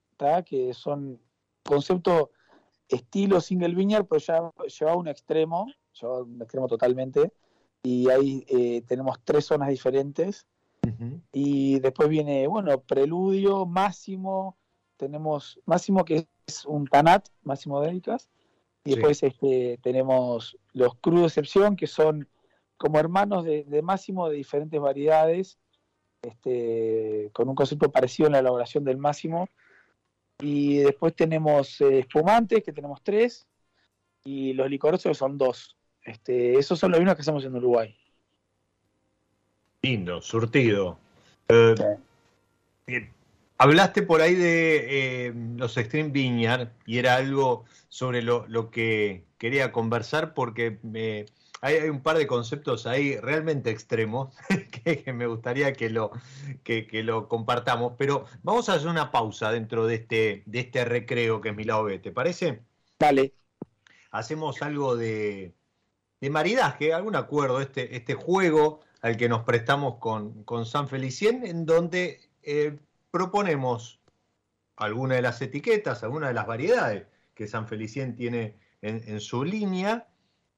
[0.45, 1.19] que son
[1.63, 2.31] concepto
[2.87, 5.67] estilo Single Vineyard, pero ya lleva a un extremo,
[5.99, 7.31] yo me extremo totalmente,
[7.83, 10.45] y ahí eh, tenemos tres zonas diferentes.
[11.33, 14.57] Y después viene, bueno, Preludio, Máximo,
[14.95, 18.29] tenemos Máximo que es un Tanat, Máximo Délicas,
[18.85, 22.29] y después este, tenemos los Crudo Excepción, que son
[22.77, 25.57] como hermanos de, Máximo de diferentes variedades,
[26.21, 29.49] este, con un concepto parecido en la elaboración del Máximo.
[30.39, 33.47] Y después tenemos eh, espumantes, que tenemos tres,
[34.23, 35.76] y los licorosos, que son dos.
[36.07, 37.93] Este, esos son los vinos que hacemos en Uruguay.
[39.81, 40.97] Lindo, surtido.
[41.49, 41.75] Eh,
[43.57, 49.73] hablaste por ahí de eh, los Extreme Vineyard y era algo sobre lo, que quería
[49.73, 50.79] conversar porque
[51.59, 54.33] hay, un par de conceptos ahí realmente extremos
[54.85, 56.11] que, me gustaría que lo,
[56.63, 61.41] que, lo compartamos, pero vamos a hacer una pausa dentro de este, de este recreo
[61.41, 62.61] que es mi lado B, ¿te parece?
[62.97, 63.33] Dale.
[64.11, 65.53] Hacemos algo de,
[66.19, 71.65] de maridaje, algún acuerdo, este, este juego al que nos prestamos con, San Felicien, en
[71.65, 72.79] donde eh,
[73.11, 73.99] proponemos
[74.75, 80.07] alguna de las etiquetas, alguna de las variedades que San Felicien tiene en, su línea,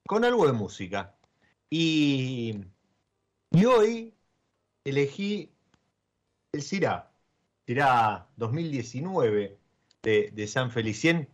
[0.08, 1.16] con algo de música.
[1.70, 2.62] Y,
[3.66, 4.14] hoy
[4.84, 5.54] elegí
[6.52, 7.12] el CIRA,
[7.66, 9.58] CIRA 2019
[10.02, 11.30] de, San Felicien,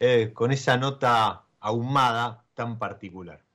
[0.00, 3.47] eh, con esa nota ahumada tan particular.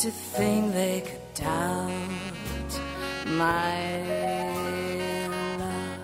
[0.00, 1.90] to think they could doubt
[3.26, 3.78] my
[5.58, 5.98] love.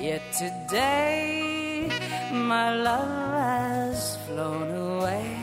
[0.00, 1.88] Yet today
[2.32, 5.38] my love has flown away.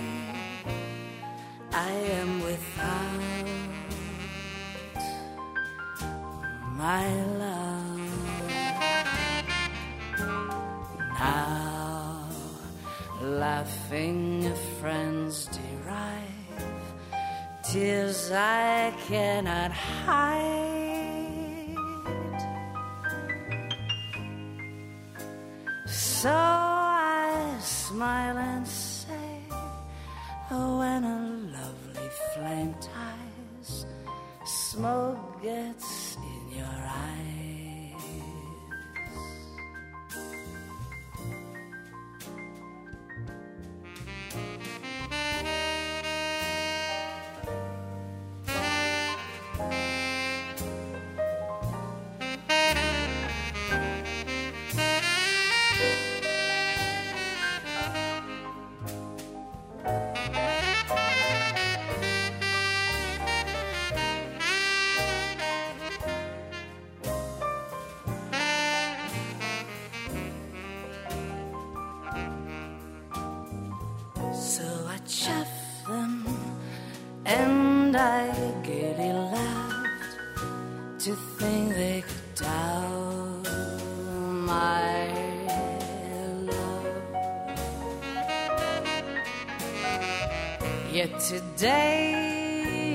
[1.71, 3.21] I am without
[6.75, 7.07] my
[7.39, 7.83] love
[11.17, 12.27] now,
[13.21, 14.32] laughing.
[17.73, 21.75] Tears I cannot hide.
[25.87, 29.39] So I smile and say,
[30.51, 31.19] oh, when a
[31.57, 33.87] lovely flame ties,
[34.45, 36.92] smoke gets in your eyes.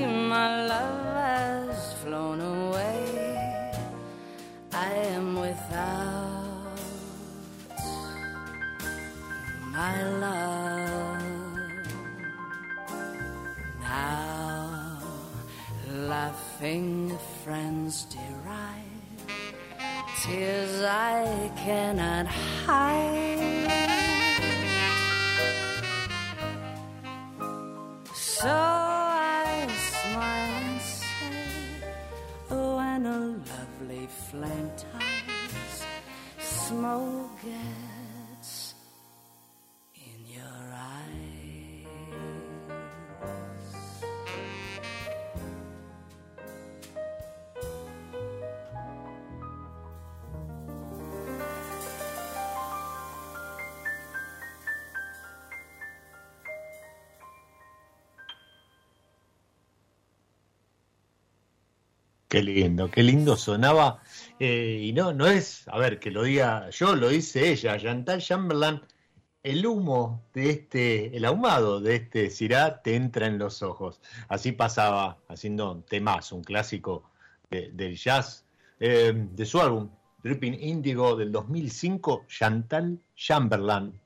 [0.07, 3.72] My love has flown away.
[4.72, 6.80] I am without
[9.78, 11.22] my love.
[13.80, 15.03] Now,
[15.88, 18.88] laughing friends deride
[20.22, 23.38] tears I cannot hide.
[28.14, 28.77] So
[36.40, 37.48] smoke
[62.39, 64.01] Qué lindo, qué lindo sonaba.
[64.39, 68.20] Eh, y no, no es, a ver, que lo diga yo, lo dice ella, Chantal
[68.22, 68.80] Chamberlain.
[69.43, 74.01] El humo de este, el ahumado de este Cirá te entra en los ojos.
[74.28, 77.11] Así pasaba haciendo temas, un clásico
[77.51, 78.45] de- del jazz,
[78.78, 79.91] eh, de su álbum
[80.22, 83.99] Dripping Indigo del 2005, Chantal Chamberlain.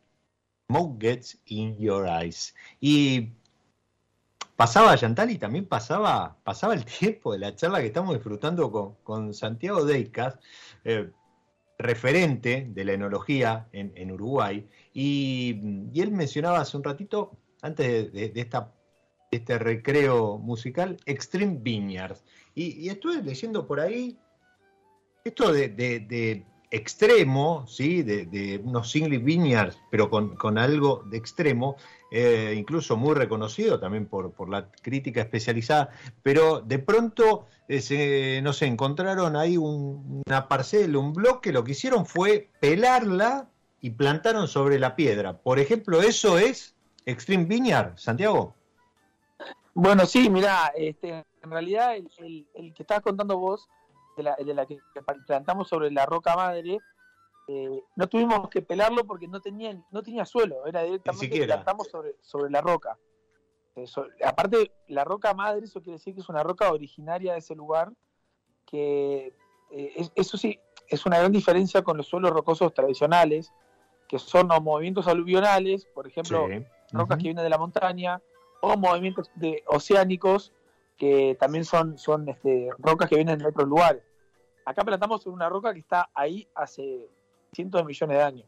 [0.69, 2.55] Smoke gets in your eyes.
[2.81, 3.29] Y
[4.57, 8.95] pasaba Chantal y también pasaba, pasaba el tiempo de la charla que estamos disfrutando con,
[9.03, 10.39] con Santiago Deicas,
[10.85, 11.11] eh,
[11.79, 14.69] referente de la enología en, en Uruguay.
[14.93, 18.73] Y, y él mencionaba hace un ratito, antes de, de- esta,
[19.31, 22.23] este recreo musical, Extreme Vineyards.
[22.55, 24.19] Y, estuve leyendo por ahí
[25.25, 25.69] esto de
[26.73, 28.03] extremo, ¿sí?
[28.03, 31.77] de, de unos single vineyards, pero con, con algo de extremo,
[32.11, 35.91] eh, incluso muy reconocido también por, por la crítica especializada,
[36.23, 41.63] pero de pronto eh, se, no sé, encontraron ahí un- una parcela, un bloque, lo
[41.63, 43.49] que hicieron fue pelarla
[43.81, 45.39] y plantaron sobre la piedra.
[45.39, 48.55] Por ejemplo, eso es Extreme Vineyard, Santiago.
[49.75, 53.69] Bueno, sí, mirá, este, en realidad el, el- el que estabas contando vos,
[54.17, 54.79] de la, de la que
[55.27, 56.81] plantamos sobre la roca madre,
[57.49, 62.17] eh, no tuvimos que pelarlo porque no tenía, no tenía suelo, era directamente plantamos sobre,
[62.21, 62.97] sobre la roca.
[63.75, 63.87] Eh,
[64.25, 67.91] aparte, la roca madre, eso quiere decir que es una roca originaria de ese lugar,
[68.67, 69.35] que
[69.71, 70.59] eh, es- eso sí,
[70.89, 73.51] es una gran diferencia con los suelos rocosos tradicionales,
[74.09, 76.65] que son los movimientos aluvionales, por ejemplo, Sí.
[76.93, 78.21] rocas que vienen de la montaña,
[78.61, 80.53] o movimientos de oceánicos,
[81.03, 84.05] que también son, son este, rocas que vienen de otros lugares.
[84.65, 87.11] Acá plantamos una roca que está ahí hace
[87.53, 88.47] cientos de millones de años.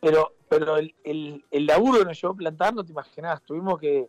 [0.00, 4.08] Pero, pero el, el, laburo que nos llevó a plantar, no te imaginás, tuvimos que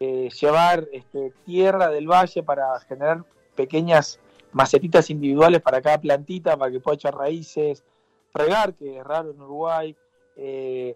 [0.00, 3.24] eh, llevar este, tierra del valle para generar
[3.56, 4.20] pequeñas
[4.52, 7.86] macetitas individuales para cada plantita, para que pueda echar raíces,
[8.34, 9.96] regar, que es raro en Uruguay.
[10.36, 10.94] Eh,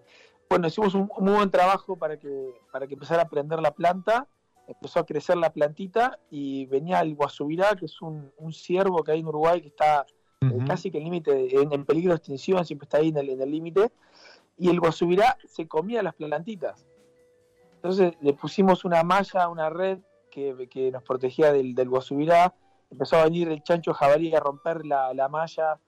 [0.51, 3.71] bueno, hicimos un, un muy buen trabajo para que, para que empezara a prender la
[3.71, 4.29] planta,
[4.67, 9.13] empezó a crecer la plantita y venía el guasubirá, que es un, un ciervo que
[9.13, 10.07] hay en Uruguay que está
[10.41, 13.51] eh, casi que en límite, en, en peligro de extinción, siempre está ahí en el
[13.51, 13.93] límite,
[14.57, 16.87] y el guasubirá se comía las plantitas.
[17.77, 19.99] Entonces le pusimos una malla, una red
[20.31, 22.55] que, que nos protegía del, del guasubirá,
[22.91, 25.79] empezó a venir el chancho jabalí a romper la, la malla,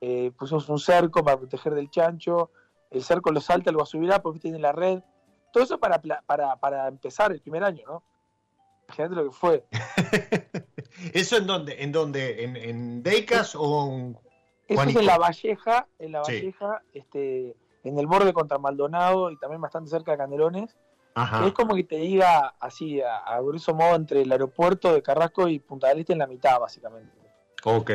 [0.00, 2.50] eh, pusimos un cerco para proteger del chancho,
[2.90, 5.00] el cerco lo salta el guasubirá porque tiene la red,
[5.52, 8.02] todo eso para, para, para empezar el primer año, ¿no?
[8.86, 9.64] Imagínate lo que fue.
[11.12, 11.82] ¿Eso en dónde?
[11.82, 12.44] ¿En dónde?
[12.44, 14.18] ¿En, en Deicas o en
[14.68, 19.38] Eso es en La Valleja, en La Valleja, este, en el borde contra Maldonado y
[19.38, 20.76] también bastante cerca de Canelones.
[21.46, 25.46] Es como que te diga así, a, a, grueso modo, entre el aeropuerto de Carrasco
[25.46, 27.12] y Punta del Este en la mitad, básicamente.
[27.62, 27.90] Ok,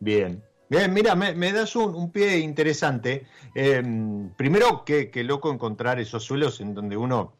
[0.00, 0.44] bien.
[0.70, 3.26] Bien, mira, me, das un, pie interesante.
[3.54, 7.37] Em, primero, que, loco encontrar esos suelos en donde uno,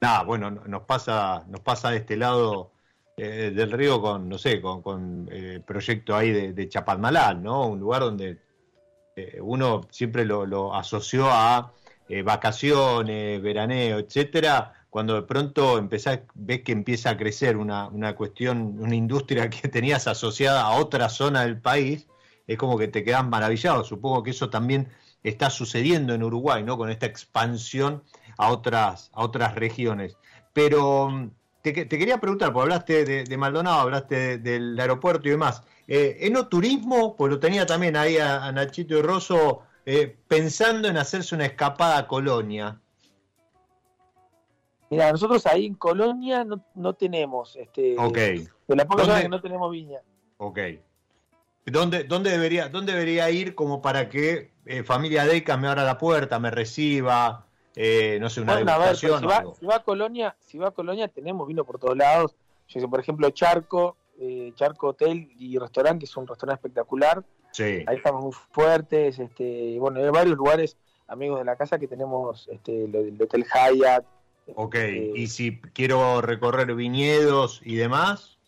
[0.00, 2.72] nada, bueno, nos pasa, nos pasa de este lado
[3.16, 6.70] eh, del río con, no sé, con, el eh, proyecto ahí de, de
[7.38, 7.68] ¿no?
[7.68, 8.38] Un lugar donde
[9.16, 11.72] eh, uno siempre lo, asoció a
[12.24, 14.86] vacaciones, veraneo, etcétera.
[14.90, 20.06] Cuando de pronto empezás, ves que empieza a crecer una, cuestión, una industria que tenías
[20.06, 22.06] asociada a otra zona del país,
[22.46, 23.88] es como que te quedan maravillados.
[23.88, 24.88] Supongo que eso también
[25.22, 26.76] está sucediendo en Uruguay, ¿no?
[26.78, 28.02] Con esta expansión
[28.36, 30.16] a otras, a otras regiones.
[30.52, 31.30] Pero mm,
[31.62, 35.62] te, quería preguntar, porque hablaste de, Maldonado, hablaste del aeropuerto y demás.
[35.88, 37.16] Eh, ¿Enoturismo?
[37.16, 41.98] Pues lo tenía también ahí a, Nachito y Rosso eh, pensando en hacerse una escapada
[41.98, 42.80] a Colonia.
[44.90, 48.16] Mira, nosotros ahí en Colonia no, no tenemos, este, ok.
[48.16, 50.00] de la poca que no tenemos viña.
[50.38, 50.58] Ok.
[51.66, 55.98] ¿Dónde, dónde, debería, ¿Dónde debería ir como para que eh, familia Deca me abra la
[55.98, 57.45] puerta, me reciba?
[57.78, 59.18] Eh, no sé, una bueno, si, va,
[59.76, 62.34] a Colonia, si va a Colonia tenemos vino por todos lados.
[62.68, 67.22] Yo sé, por ejemplo, Charco, eh, Charco Hotel y Restaurante, que es un restaurante espectacular.
[67.52, 67.84] Sí.
[67.86, 69.18] Ahí estamos muy fuertes.
[69.18, 74.06] Este, bueno, hay varios lugares, amigos de la casa, que tenemos este, el, Hotel Hyatt.
[74.54, 78.38] Ok, este, y si quiero recorrer viñedos y demás.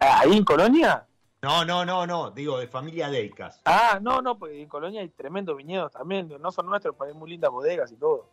[0.00, 1.06] ¿Ahí en Colonia?
[1.42, 3.60] No, no, no, no, digo de familia Deicas.
[3.64, 7.16] Ah, no, no, porque en Colonia hay tremendos viñedos también, no son nuestros, pero hay
[7.16, 8.28] muy lindas bodegas y todo.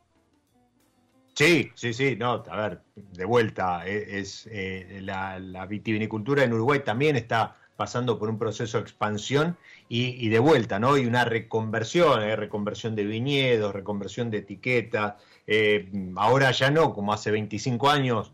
[1.40, 6.82] Sí, sí, sí, no, a ver, de vuelta, e, es, eh, la, vitivinicultura en Uruguay
[6.84, 9.56] también está pasando por un proceso de expansión
[9.88, 10.98] y, de vuelta, ¿no?
[10.98, 15.14] Y una reconversión, eh, reconversión de viñedos, reconversión de etiquetas,
[15.48, 18.34] eh, ahora ya no, como hace 25 años,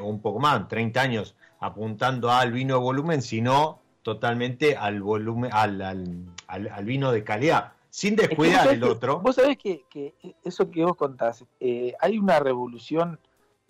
[0.00, 5.50] o un poco más, 30 años, apuntando al vino de volumen, sino totalmente al volumen,
[5.52, 5.82] al,
[6.46, 9.20] al, vino de calidad, sin descuidar el otro.
[9.20, 9.84] Vos sabés que,
[10.42, 13.20] eso que vos contás, eh, hay una revolución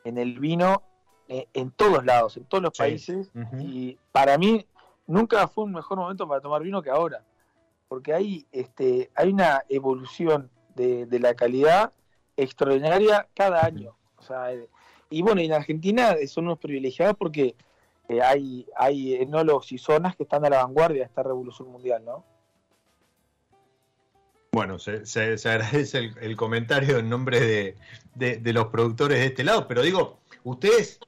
[0.03, 0.83] en el vino
[1.29, 4.67] eh, en todos lados, en todos los países, y para mí
[5.07, 7.23] nunca fue un mejor momento para tomar vino que ahora,
[7.87, 11.93] porque hay, este, hay una evolución de, de la calidad
[12.35, 13.95] extraordinaria cada año.
[14.17, 14.49] O sea,
[15.11, 17.57] y bueno, en Argentina son unos privilegiados porque
[18.09, 22.03] eh, hay, hay enólogos y zonas que están a la vanguardia de esta revolución mundial,
[22.07, 22.25] ¿no?
[24.55, 25.03] Bueno, se,
[25.49, 27.77] agradece el, comentario en nombre
[28.15, 31.01] de, los productores de este lado, pero digo, ustedes,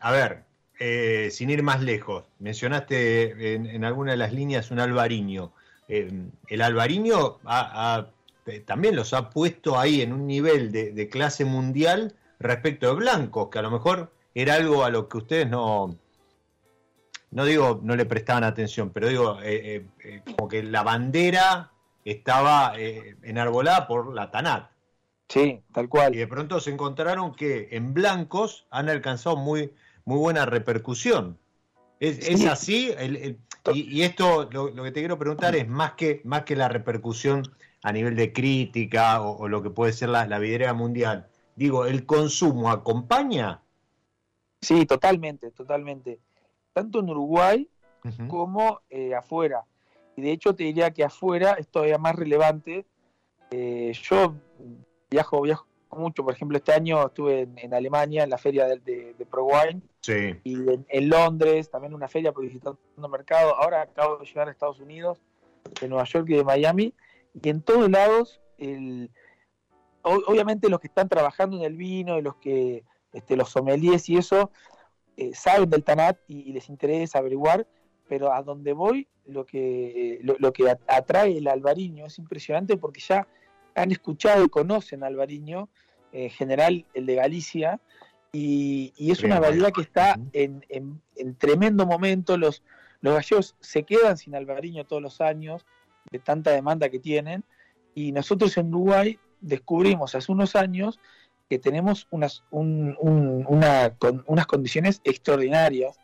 [0.00, 0.44] a ver,
[0.80, 5.52] eh, sin ir más lejos, mencionaste en, alguna de las líneas un albariño.
[5.86, 6.10] Eh,
[6.48, 7.40] el albariño
[8.64, 13.48] también los ha puesto ahí en un nivel de, de clase mundial respecto de blancos,
[13.50, 15.94] que a lo mejor era algo a lo que ustedes no,
[17.34, 21.72] no digo no le prestaban atención, pero digo, eh, eh, eh, como que la bandera
[22.04, 22.74] estaba
[23.22, 24.70] enarbolada por la TANAT.
[25.28, 26.14] Sí, tal cual.
[26.14, 29.72] Y de pronto se encontraron que en blancos han alcanzado muy,
[30.04, 31.38] muy buena repercusión.
[32.00, 32.90] ¿Es, así?
[33.72, 37.50] y, esto, lo, que te quiero preguntar es más que, más que la repercusión
[37.82, 41.28] a nivel de crítica o, lo que puede ser la, la vidriera mundial.
[41.56, 43.62] Digo, ¿el consumo acompaña?
[44.60, 46.20] Sí, totalmente, totalmente
[46.74, 47.70] tanto en Uruguay
[48.28, 49.64] como eh, afuera.
[50.16, 52.86] Y de hecho te diría que afuera es todavía más relevante.
[53.50, 54.34] Eh, yo
[55.10, 59.26] viajo, viajo mucho, por ejemplo, este año estuve en, Alemania en la feria de, de,
[59.26, 59.80] ProWine
[60.42, 60.54] y
[60.88, 63.54] en, Londres, también una feria por visitando mercado.
[63.54, 65.22] Ahora acabo de llegar a Estados Unidos,
[65.80, 66.94] de Nueva York y de Miami,
[67.40, 69.10] y en todos lados, el,
[70.02, 74.16] obviamente los que están trabajando en el vino y los que este, los sommeliers y
[74.16, 74.50] eso
[75.16, 77.66] eh, saben del TANAT y, les interesa averiguar,
[78.08, 83.26] pero a donde voy, lo que, lo, que atrae el albariño es impresionante porque ya
[83.74, 85.68] han escuchado y conocen al albariño,
[86.12, 87.80] en general el de Galicia,
[88.32, 90.62] y, es una variedad que está en,
[91.38, 92.36] tremendo momento.
[92.36, 92.62] Los,
[93.00, 95.64] los gallegos se quedan sin albariño todos los años,
[96.10, 97.44] de tanta demanda que tienen,
[97.94, 100.98] y nosotros en Uruguay descubrimos hace unos años
[101.48, 105.98] que tenemos unas, unas condiciones extraordinarias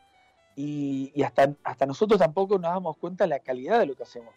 [0.60, 4.34] y, hasta, hasta nosotros tampoco nos damos cuenta de la calidad de lo que hacemos.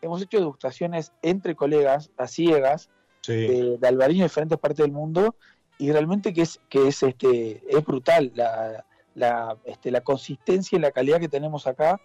[0.00, 2.90] Hemos hecho degustaciones entre colegas, a ciegas,
[3.26, 5.34] de, de, en diferentes partes del mundo
[5.78, 10.80] y realmente que es, que es, este, es brutal la, la, este, la consistencia y
[10.80, 12.00] la calidad que tenemos acá.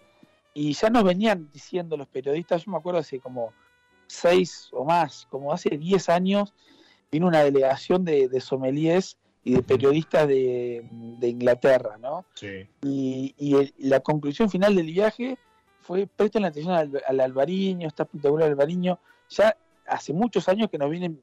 [0.54, 3.52] Y ya nos venían diciendo los periodistas, yo me acuerdo hace como
[4.06, 6.54] seis o más, como hace diez años,
[7.10, 12.24] vino una delegación de, de sommeliers y de periodistas de, de Inglaterra, ¿no?
[12.34, 12.68] Sí.
[12.82, 15.36] Y, y el- la conclusión final del viaje
[15.80, 18.98] fue presten atención al, al albariño, está espectacular el albariño.
[19.30, 21.20] Ya hace muchos años que nos vienen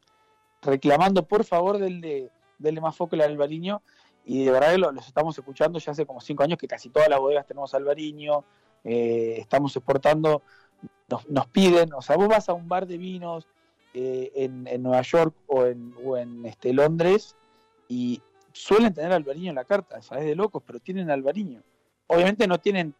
[0.61, 3.81] reclamando por favor del de, del más foco al albariño
[4.25, 6.89] y de verdad que lo- los estamos escuchando ya hace como cinco años que casi
[6.89, 8.43] todas las bodegas tenemos albariño,
[8.83, 10.41] eh, estamos exportando,
[11.09, 13.47] nos, nos piden, o sea, vos vas a un bar de vinos
[13.93, 17.35] eh, en, en Nueva York o en, o en este, Londres
[17.89, 18.21] y
[18.53, 21.61] suelen tener albariño en la carta, sabes de locos, pero tienen albariño.
[22.07, 22.93] Obviamente no tienen,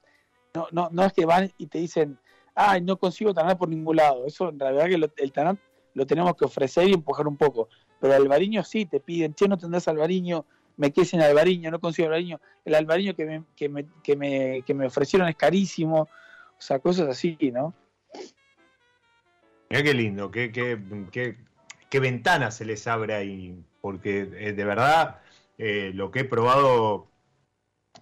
[0.54, 2.20] no, no, no es que van y te dicen,
[2.56, 4.26] ay, no consigo tanat por ningún lado.
[4.26, 5.58] Eso en realidad que el tanat
[5.94, 7.70] lo tenemos que ofrecer y empujar un poco.
[8.00, 10.46] Pero albariño sí, te piden, che, no tendrás albariño,
[10.78, 12.40] me quedé sin albariño, no consigo albariño.
[12.66, 16.02] El albariño que me, que me, que me, que me ofrecieron es carísimo.
[16.02, 17.74] O sea, cosas así, ¿no?
[19.70, 20.82] Mirá qué lindo, qué, qué,
[21.12, 21.38] qué,
[21.90, 25.20] qué ventana se les abre ahí, porque eh, de verdad
[25.58, 27.08] eh, lo que he probado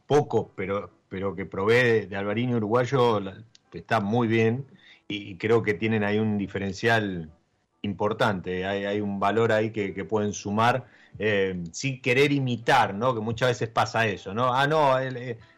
[0.05, 3.21] poco, pero, pero que probé de, de uruguayo
[3.73, 4.65] está muy bien
[5.07, 7.30] y, creo que tienen ahí un diferencial
[7.82, 10.86] importante, hay, hay un valor ahí que, pueden sumar
[11.19, 13.13] eh, sin querer imitar, ¿no?
[13.15, 14.53] Que muchas veces pasa eso, ¿no?
[14.53, 14.95] Ah, no,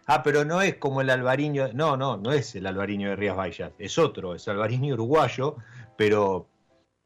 [0.08, 3.36] ah, pero no es como el albariño, no, no, no es el albariño de Rías
[3.36, 5.56] Baixas, es otro, es albariño uruguayo,
[5.98, 6.48] pero,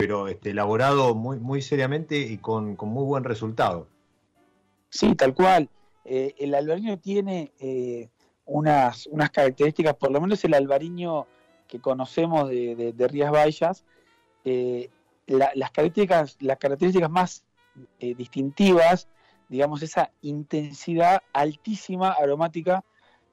[0.04, 3.88] pero este, elaborado muy, muy seriamente y con, con muy buen resultado.
[4.90, 5.70] Sí, tal cual.
[6.04, 8.10] Eh, el albariño tiene eh,
[8.46, 11.26] unas, unas características, por lo menos el albariño
[11.70, 13.86] que conocemos de, de- Rías Baixas,
[14.44, 14.90] eh,
[15.26, 17.46] la- las, características, las características más
[18.18, 19.08] distintivas,
[19.48, 22.84] digamos, esa intensidad altísima aromática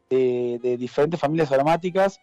[0.09, 2.21] de diferentes familias aromáticas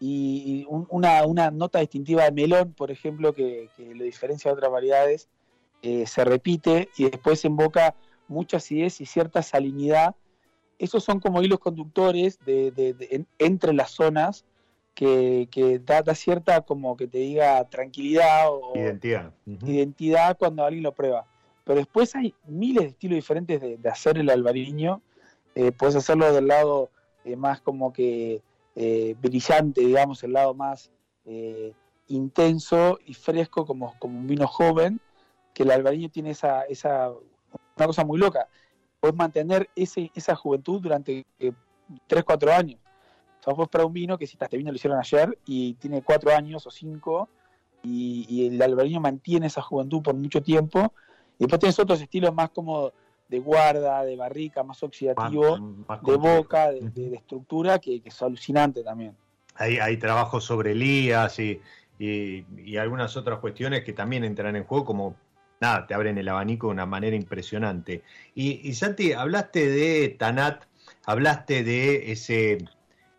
[0.00, 4.50] y, y un- una, una nota distintiva de melón, por ejemplo, que, que lo diferencia
[4.50, 5.28] de otras variedades,
[5.82, 7.94] eh, se repite y después invoca
[8.28, 10.14] mucha acidez y cierta salinidad.
[10.78, 14.44] Esos son como hilos conductores de, de- de- en- entre las zonas
[14.94, 19.32] que, que da, da cierta, como que te diga, tranquilidad o Identidad.
[19.64, 21.26] Identidad cuando alguien lo prueba.
[21.64, 25.00] Pero después hay miles de estilos diferentes de, de hacer el albariño.
[25.54, 26.90] Eh, puedes hacerlo del lado
[27.24, 28.42] eh, más como que
[28.80, 30.92] eh, brillante, digamos, el lado más
[31.24, 31.72] eh,
[32.06, 35.00] intenso y fresco como, como un vino joven,
[35.52, 37.10] que el albariño tiene esa, esa
[37.76, 38.46] una cosa muy loca.
[39.00, 41.26] Puedes mantener ese, esa juventud durante
[42.06, 42.80] 3, 4 años.
[43.46, 46.36] O vos para un vino que si este vino lo hicieron ayer y tiene 4
[46.36, 47.28] años o 5
[47.82, 50.92] y, y el albariño mantiene esa juventud por mucho tiempo.
[51.36, 52.92] Y después tienes otros estilos más como
[53.28, 56.90] de guarda, de barrica, más oxidativo, Más- más de boca, de, Ujú.
[56.94, 59.14] de- de estructura, que, que es alucinante también.
[59.54, 61.60] Hay, hay trabajos sobre Elías y,
[61.98, 65.16] y- y algunas otras cuestiones que también entran en juego, como
[65.60, 68.02] nada, te abren el abanico de una manera impresionante.
[68.34, 70.64] Y, y Santi, hablaste de Tanat,
[71.04, 72.58] hablaste de ese,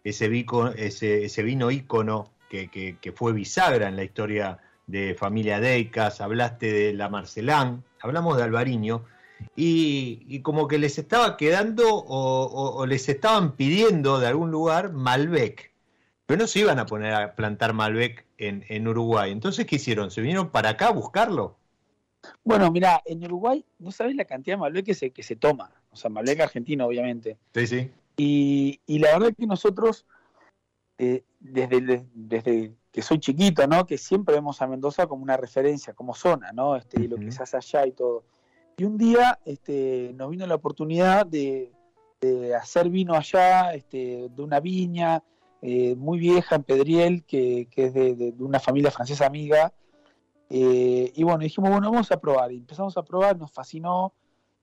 [0.03, 4.57] ese, vico- ese, ese vino ícono que, que- que fue bisagra en la historia
[4.88, 9.03] de familia Deicas, hablaste de la Marcelán, hablamos de Alvariño.
[9.56, 14.52] Y, y como que les estaba quedando o, o- o les estaban pidiendo de algún
[14.52, 15.74] lugar Malbec.
[16.26, 19.32] Pero no se iban a poner a plantar Malbec en, en Uruguay.
[19.32, 20.12] Entonces, ¿qué hicieron?
[20.12, 21.58] ¿Se vinieron para acá a buscarlo?
[22.44, 25.72] Bueno, mira, en Uruguay no sabes la cantidad de Malbec que se, que se toma.
[25.92, 27.38] O sea, Malbec argentino, obviamente.
[27.56, 27.92] Sí, sí.
[28.18, 30.06] Y, y la verdad que nosotros,
[30.98, 33.86] eh, desde, de- desde que soy chiquito, ¿no?
[33.88, 36.76] Que siempre vemos a Mendoza como una referencia, como zona, ¿no?
[36.76, 38.24] Este, y lo que se hace allá y todo.
[38.80, 41.72] Y un día este, nos vino la oportunidad de,
[42.22, 45.22] de hacer vino allá, este, de una viña
[45.62, 49.74] eh, muy vieja en Pedriel, que, que es de, de- de una familia francesa amiga.
[50.50, 52.52] Eh, y bueno, dijimos, bueno, vamos a probar.
[52.52, 54.14] Y empezamos a probar, nos fascinó.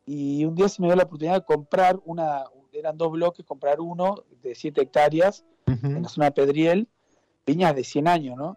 [0.07, 3.81] Y un día se me dio la oportunidad de comprar una, eran dos bloques, comprar
[3.81, 5.45] uno de 7 hectáreas
[5.97, 6.89] en la zona de Pedriel,
[7.45, 8.57] viñas de 100 años, ¿no?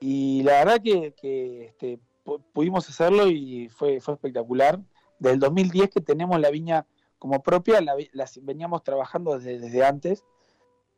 [0.00, 4.80] Y la verdad que, que, este, pu- pudimos hacerlo y fue, fue espectacular.
[5.18, 6.86] Desde el 2010 que tenemos la viña
[7.18, 10.24] como propia, la, las veníamos trabajando desde, desde antes.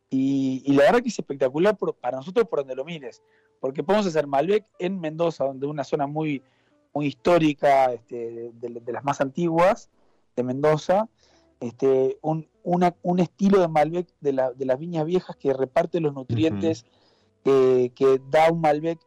[0.09, 3.21] Y, y la verdad que es espectacular por- para nosotros por donde lo mires,
[3.59, 6.41] porque podemos hacer Malbec en Mendoza, donde es una zona muy,
[6.93, 9.89] muy histórica, este, de, de las más antiguas
[10.35, 11.07] de Mendoza,
[11.59, 15.99] este, un, una- un estilo de Malbec de, la- de las viñas viejas que reparte
[15.99, 16.85] los nutrientes,
[17.95, 18.99] que da un Malbec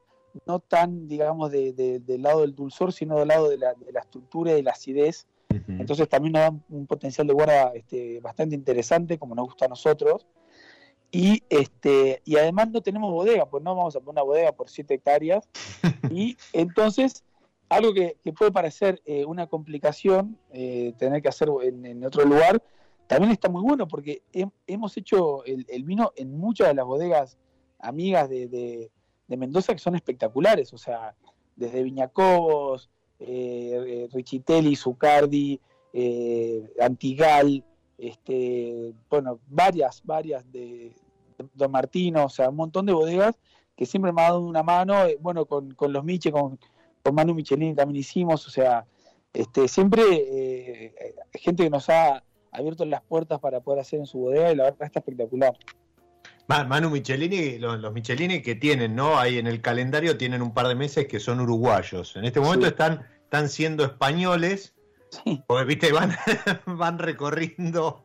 [0.46, 3.92] no tan, digamos, de- de- del lado del dulzor, sino del lado de la, de
[3.92, 5.26] la estructura y de la acidez,
[5.68, 9.68] Entonces también nos da un potencial de guarda este, bastante interesante, como nos gusta a
[9.68, 10.26] nosotros.
[11.10, 14.70] Y, este, y además no tenemos bodega, pues no vamos a poner una bodega por
[14.70, 15.46] 7 hectáreas.
[16.10, 17.22] y entonces,
[17.68, 22.62] algo que, puede parecer eh, una complicación, eh, tener que hacer en, otro lugar,
[23.06, 24.22] también está muy bueno porque
[24.66, 27.36] hemos hecho el, vino en muchas de las bodegas
[27.78, 28.90] amigas de,
[29.36, 31.14] Mendoza que son espectaculares, o sea,
[31.56, 35.60] desde Viñacobos, eh, Richitelli, Zucardi,
[36.80, 37.64] Antigal,
[37.98, 40.92] este, bueno, varias, varias de,
[41.54, 43.38] Don Martino, o sea, un montón de bodegas
[43.76, 46.58] que siempre me ha dado una mano, eh, bueno, con, los Miche, con,
[47.02, 48.86] con, Manu Michelini también hicimos, o sea,
[49.32, 54.18] este, siempre eh, gente que nos ha abierto las puertas para poder hacer en su
[54.18, 55.56] bodega y la verdad está espectacular.
[56.48, 59.18] Manu Michelini, los, Michelini que tienen, ¿no?
[59.18, 62.16] Ahí en el calendario tienen un par de meses que son uruguayos.
[62.16, 64.74] En este momento están, están siendo españoles
[65.46, 66.16] porque, viste, van,
[66.66, 68.04] van recorriendo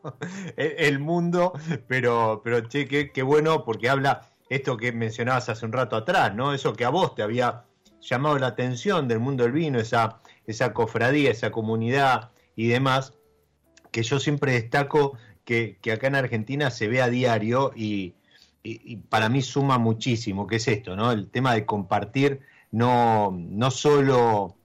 [0.56, 1.52] el, mundo,
[1.86, 6.54] pero, pero che, qué, bueno, porque habla esto que mencionabas hace un rato atrás, ¿no?
[6.54, 7.64] Eso que a vos te había
[8.00, 13.14] llamado la atención del mundo del vino, esa, esa cofradía, esa comunidad y demás,
[13.90, 18.14] que yo siempre destaco que, acá en Argentina se ve a diario y,
[18.62, 21.10] y, para mí suma muchísimo, que es esto, ¿no?
[21.12, 22.40] El tema de compartir
[22.70, 24.58] no, no solo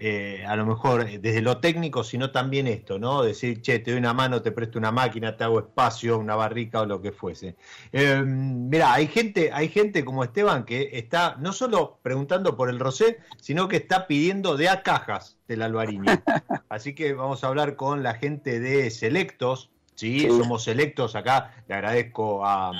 [0.00, 3.22] eh, a lo mejor eh, desde lo técnico, sino también esto, ¿no?
[3.22, 6.82] Decir, che, te doy una mano, te presto una máquina, te hago espacio, una barrica
[6.82, 7.56] o lo que fuese.
[7.90, 12.78] Eh, mira, hay gente, hay gente como Esteban que está no solo preguntando por el
[12.78, 16.04] rosé, sino que está pidiendo de a cajas del albariño.
[16.68, 20.28] Así que vamos a hablar con la gente de Selectos, ¿sí?
[20.28, 22.70] Somos Selectos acá, le agradezco a,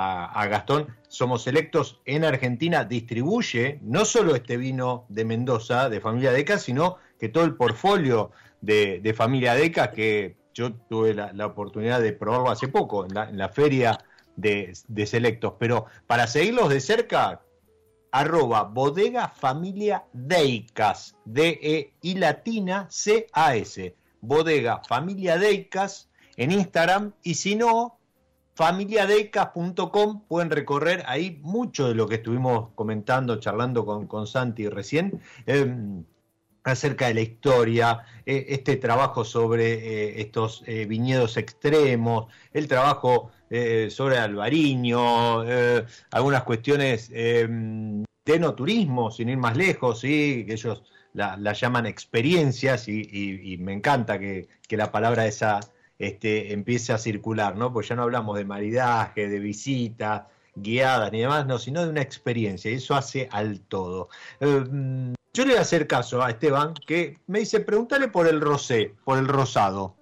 [0.00, 6.30] a, Gastón, somos electos en Argentina, distribuye no solo este vino de Mendoza, de familia
[6.30, 8.30] Deca, sino que todo el portfolio
[8.60, 13.98] de, familia Deca, que yo tuve la, oportunidad de probarlo hace poco en la, feria
[14.36, 14.72] de,
[15.04, 15.54] Selectos.
[15.58, 17.42] Pero para seguirlos de cerca,
[18.12, 27.14] arroba bodega familia Deicas, D-E y latina C-A-S, bodega familia Deicas en Instagram.
[27.24, 27.97] Y si no,
[28.58, 35.20] familiadecas.com pueden recorrer ahí mucho de lo que estuvimos comentando, charlando con, con Santi recién.
[35.46, 36.02] Em,
[36.64, 43.30] acerca de la historia, e, este trabajo sobre eh, estos eh, viñedos extremos, el trabajo
[43.48, 45.42] eh, sobre Alvariño,
[46.10, 50.44] algunas cuestiones de no turismo, sin ir más lejos, ¿sí?
[50.46, 50.82] que ellos
[51.14, 55.60] la, llaman experiencias y, me encanta que, que la palabra esa
[55.98, 57.72] este, empiece a circular, ¿no?
[57.72, 60.22] Pues ya no hablamos de maridaje, de visitas
[60.54, 64.08] guiadas ni demás, no, sino de una experiencia, y eso hace al todo.
[64.40, 64.64] Eh,
[65.32, 68.94] yo le voy a hacer caso a Esteban, que me dice, pregúntale por el rosé,
[69.04, 69.96] por el rosado.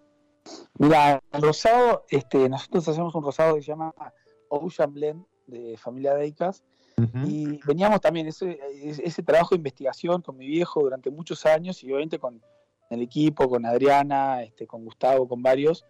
[0.78, 3.92] Mira, el rosado, este, nosotros hacemos un rosado que se llama
[4.48, 6.62] Ocean Blend, de familia Deicas,
[7.26, 11.92] y veníamos también ese, ese trabajo de investigación con mi viejo durante muchos años, y
[11.92, 12.40] obviamente con
[12.90, 15.84] el equipo, con Adriana, este, con Gustavo, con varios.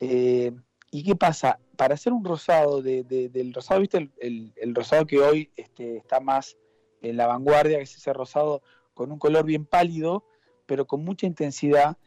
[0.00, 0.52] Eh,
[0.90, 1.58] ¿Y qué pasa?
[1.76, 4.10] Para hacer un rosado, del rosado, ¿viste?
[4.20, 6.56] El, rosado que hoy este, está más
[7.02, 8.62] en la vanguardia, que es ese rosado
[8.94, 10.24] con un color bien pálido,
[10.66, 11.98] pero con mucha intensidad,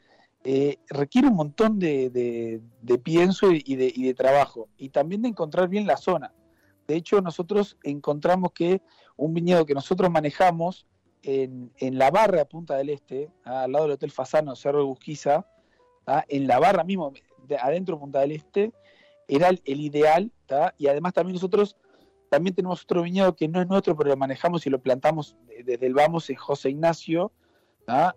[0.43, 2.61] eh, requiere un montón de,
[3.03, 6.33] pienso y, de, trabajo, y también de encontrar bien la zona.
[6.87, 8.81] De hecho, nosotros encontramos que
[9.17, 10.87] un viñedo que nosotros manejamos,
[11.23, 15.45] en, la barra de Punta del Este, al lado del Hotel Fasano, Cerro de Busquiza,
[16.27, 17.13] en la barra mismo,
[17.59, 18.71] adentro de Punta del Este,
[19.27, 20.31] era el, ideal,
[20.77, 21.75] y además también nosotros
[22.29, 25.85] también tenemos otro viñedo que no es nuestro, pero lo manejamos y lo plantamos desde
[25.85, 27.31] el Vamos en José Ignacio,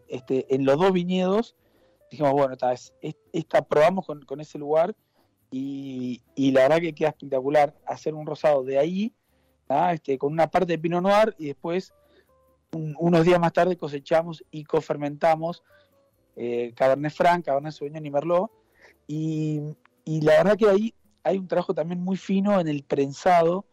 [0.09, 1.55] este, en los dos viñedos,
[2.11, 2.57] dijimos, bueno,
[3.33, 4.97] esta, probamos con, ese lugar
[5.51, 9.15] y, la verdad que queda espectacular hacer un rosado de ahí,
[9.93, 11.95] este, con una parte de Pinot Noir y después
[12.73, 15.63] unos días más tarde cosechamos y cofermentamos
[16.37, 18.51] eh, Cabernet Franc, Cabernet Sauvignon y Merlot.
[19.07, 19.61] Y,
[20.05, 23.67] la verdad que ahí hay un trabajo también muy fino en el prensado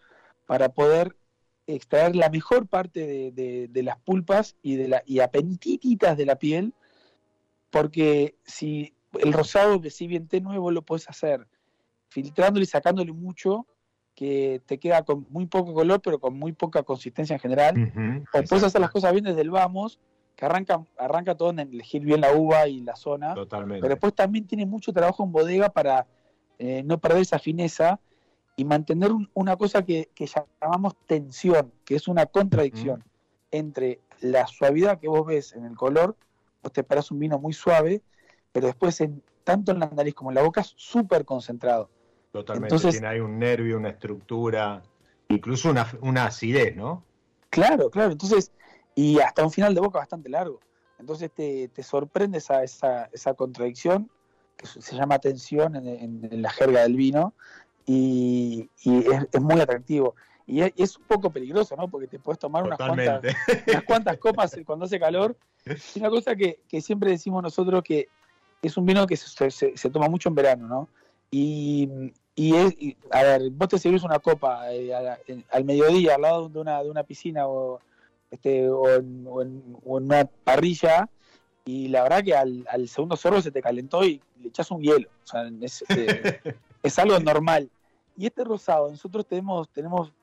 [0.45, 1.15] para poder
[1.67, 6.73] extraer la mejor parte de, las pulpas y de la y apentititas de la piel,
[7.69, 11.47] porque si el rosado, que si bien tenue, vos lo puedes hacer
[12.09, 13.65] filtrándole y sacándole mucho,
[14.17, 18.25] que te queda con muy poco color, pero con muy poca consistencia en general.
[18.33, 19.99] o puedes hacer las cosas bien desde el vamos,
[20.35, 23.35] que arranca, arranca todo en elegir bien la uva y la zona.
[23.35, 23.79] Totalmente.
[23.79, 26.07] Pero después también tiene mucho trabajo en bodega para
[26.57, 27.99] eh, no perder esa fineza
[28.55, 30.09] y mantener una cosa que,
[30.59, 33.03] llamamos tensión, que es una contradicción
[33.51, 36.15] entre la suavidad que vos ves en el color,
[36.63, 38.01] vos te esperás un vino muy suave,
[38.51, 41.91] pero después en, tanto en la nariz como en la boca es súper concentrado.
[42.37, 44.83] Totalmente, Entonces, tiene ahí un nervio, una estructura,
[45.29, 47.03] incluso una, una acidez, ¿no?
[47.49, 48.51] Claro, claro, entonces,
[48.93, 50.59] y hasta un final de boca bastante largo.
[50.99, 54.09] Entonces te, te sorprende esa, esa, esa, contradicción,
[54.55, 57.33] que se llama tensión en, la jerga del vino,
[57.87, 60.15] y, es, muy atractivo.
[60.45, 61.87] Y es, un poco peligroso, ¿no?
[61.87, 63.21] Porque te puedes tomar unas cuantas,
[63.67, 65.35] unas cuantas, copas cuando hace calor.
[65.65, 68.07] Es una cosa que, que, siempre decimos nosotros que
[68.61, 70.89] es un vino que se, se, toma mucho en verano, ¿no?
[71.29, 71.89] Y,
[72.39, 72.75] y, es,
[73.09, 74.93] a ver, vos te servís una copa eh,
[75.51, 77.79] al mediodía al lado de una, de una piscina o,
[78.29, 79.25] este, o, en,
[79.83, 81.09] una parrilla
[81.65, 85.09] y la verdad que al, segundo sorbo se te calentó y le echas un hielo.
[85.23, 86.39] O sea, es, eh,
[86.83, 87.71] es, algo normal.
[88.15, 90.13] Y este rosado, nosotros tenemos, tenemos,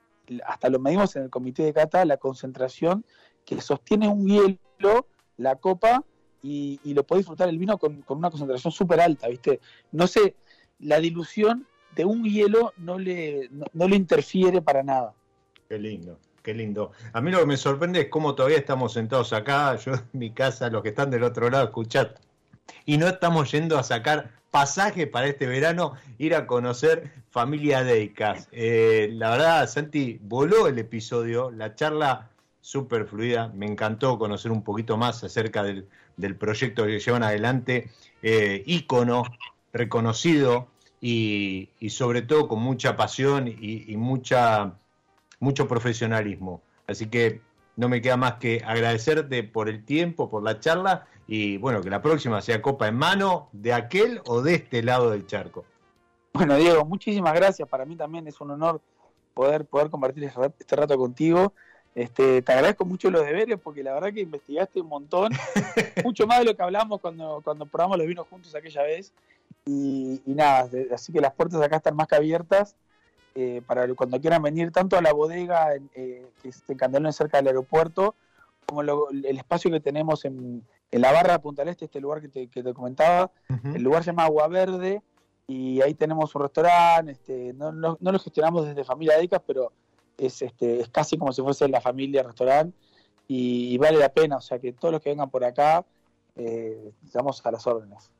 [0.47, 3.05] hasta lo medimos en el comité de cata, la concentración
[3.45, 6.05] que sostiene un hielo, la copa,
[6.45, 9.61] y, lo puede disfrutar el vino con, una concentración súper alta, ¿viste?
[9.91, 10.37] No sé,
[10.79, 15.14] la dilución de un hielo no le, no le interfiere para nada.
[15.68, 16.18] Qué lindo.
[16.45, 16.92] Qué lindo.
[17.14, 20.30] A mí lo que me sorprende es cómo todavía estamos sentados acá, yo en mi
[20.30, 22.09] casa, los que están del otro lado, escuchad.
[22.84, 28.49] Y no estamos yendo a sacar pasaje para este verano, ir a conocer Familia Deicas.
[28.53, 32.28] Eh, la verdad, Santi, voló el episodio, la charla
[32.61, 35.86] súper fluida, me encantó conocer un poquito más acerca del,
[36.36, 37.90] proyecto que llevan adelante,
[38.22, 39.24] eh, ícono,
[39.72, 40.68] reconocido
[41.07, 44.74] y, sobre todo con mucha pasión y mucha
[45.44, 46.62] mucho profesionalismo.
[46.86, 47.40] Así que
[47.76, 51.90] no me queda más que agradecerte por el tiempo, por la charla y bueno, que
[51.90, 55.64] la próxima sea copa en mano de aquel o de este lado del charco.
[56.32, 57.68] Bueno, Diego, muchísimas gracias.
[57.68, 58.80] Para mí también es un honor
[59.34, 61.52] poder, poder compartir este, este rato contigo.
[61.94, 65.32] Este, te agradezco mucho los deberes porque la verdad que investigaste un montón,
[66.05, 69.12] mucho más de lo que hablamos cuando, cuando probamos los vinos juntos aquella vez.
[69.67, 72.77] Y, y nada, así que las puertas acá están más que abiertas
[73.37, 77.39] eh, para cuando quieran venir tanto a la bodega eh, que está en Candelón cerca
[77.39, 78.15] del aeropuerto,
[78.65, 82.29] como el espacio que tenemos en, la barra de Punta del Este, este lugar que
[82.29, 83.33] te, comentaba.
[83.75, 85.03] El lugar se llama Agua Verde
[85.49, 87.12] y ahí tenemos un restaurante.
[87.12, 89.73] Este, no, lo gestionamos desde Familia Dicas, pero
[90.17, 92.77] es, este, es casi como si fuese la familia restaurante
[93.27, 94.37] y, vale la pena.
[94.37, 95.85] O sea que todos los que vengan por acá,
[96.37, 98.12] eh, estamos a las órdenes.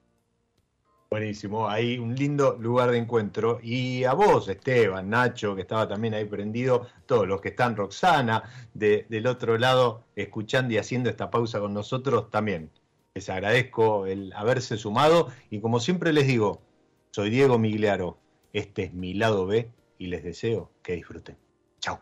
[1.15, 3.61] Buenísimo, hay un lindo lugar de encuentro.
[3.63, 8.43] Y a vos, Esteban, Nacho, que estaba también ahí prendido, todos los que están, Roxana,
[8.75, 12.69] del otro lado, escuchando y haciendo esta pausa con nosotros, también
[13.15, 15.29] les agradezco el haberse sumado.
[15.51, 16.61] Y como siempre les digo,
[17.13, 18.19] soy Diego Migliaro,
[18.53, 21.37] este es mi lado B y les deseo que disfruten.
[21.79, 22.01] Chao.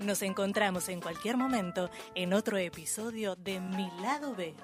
[0.00, 4.56] Nos encontramos en cualquier momento en otro episodio de Mi lado B.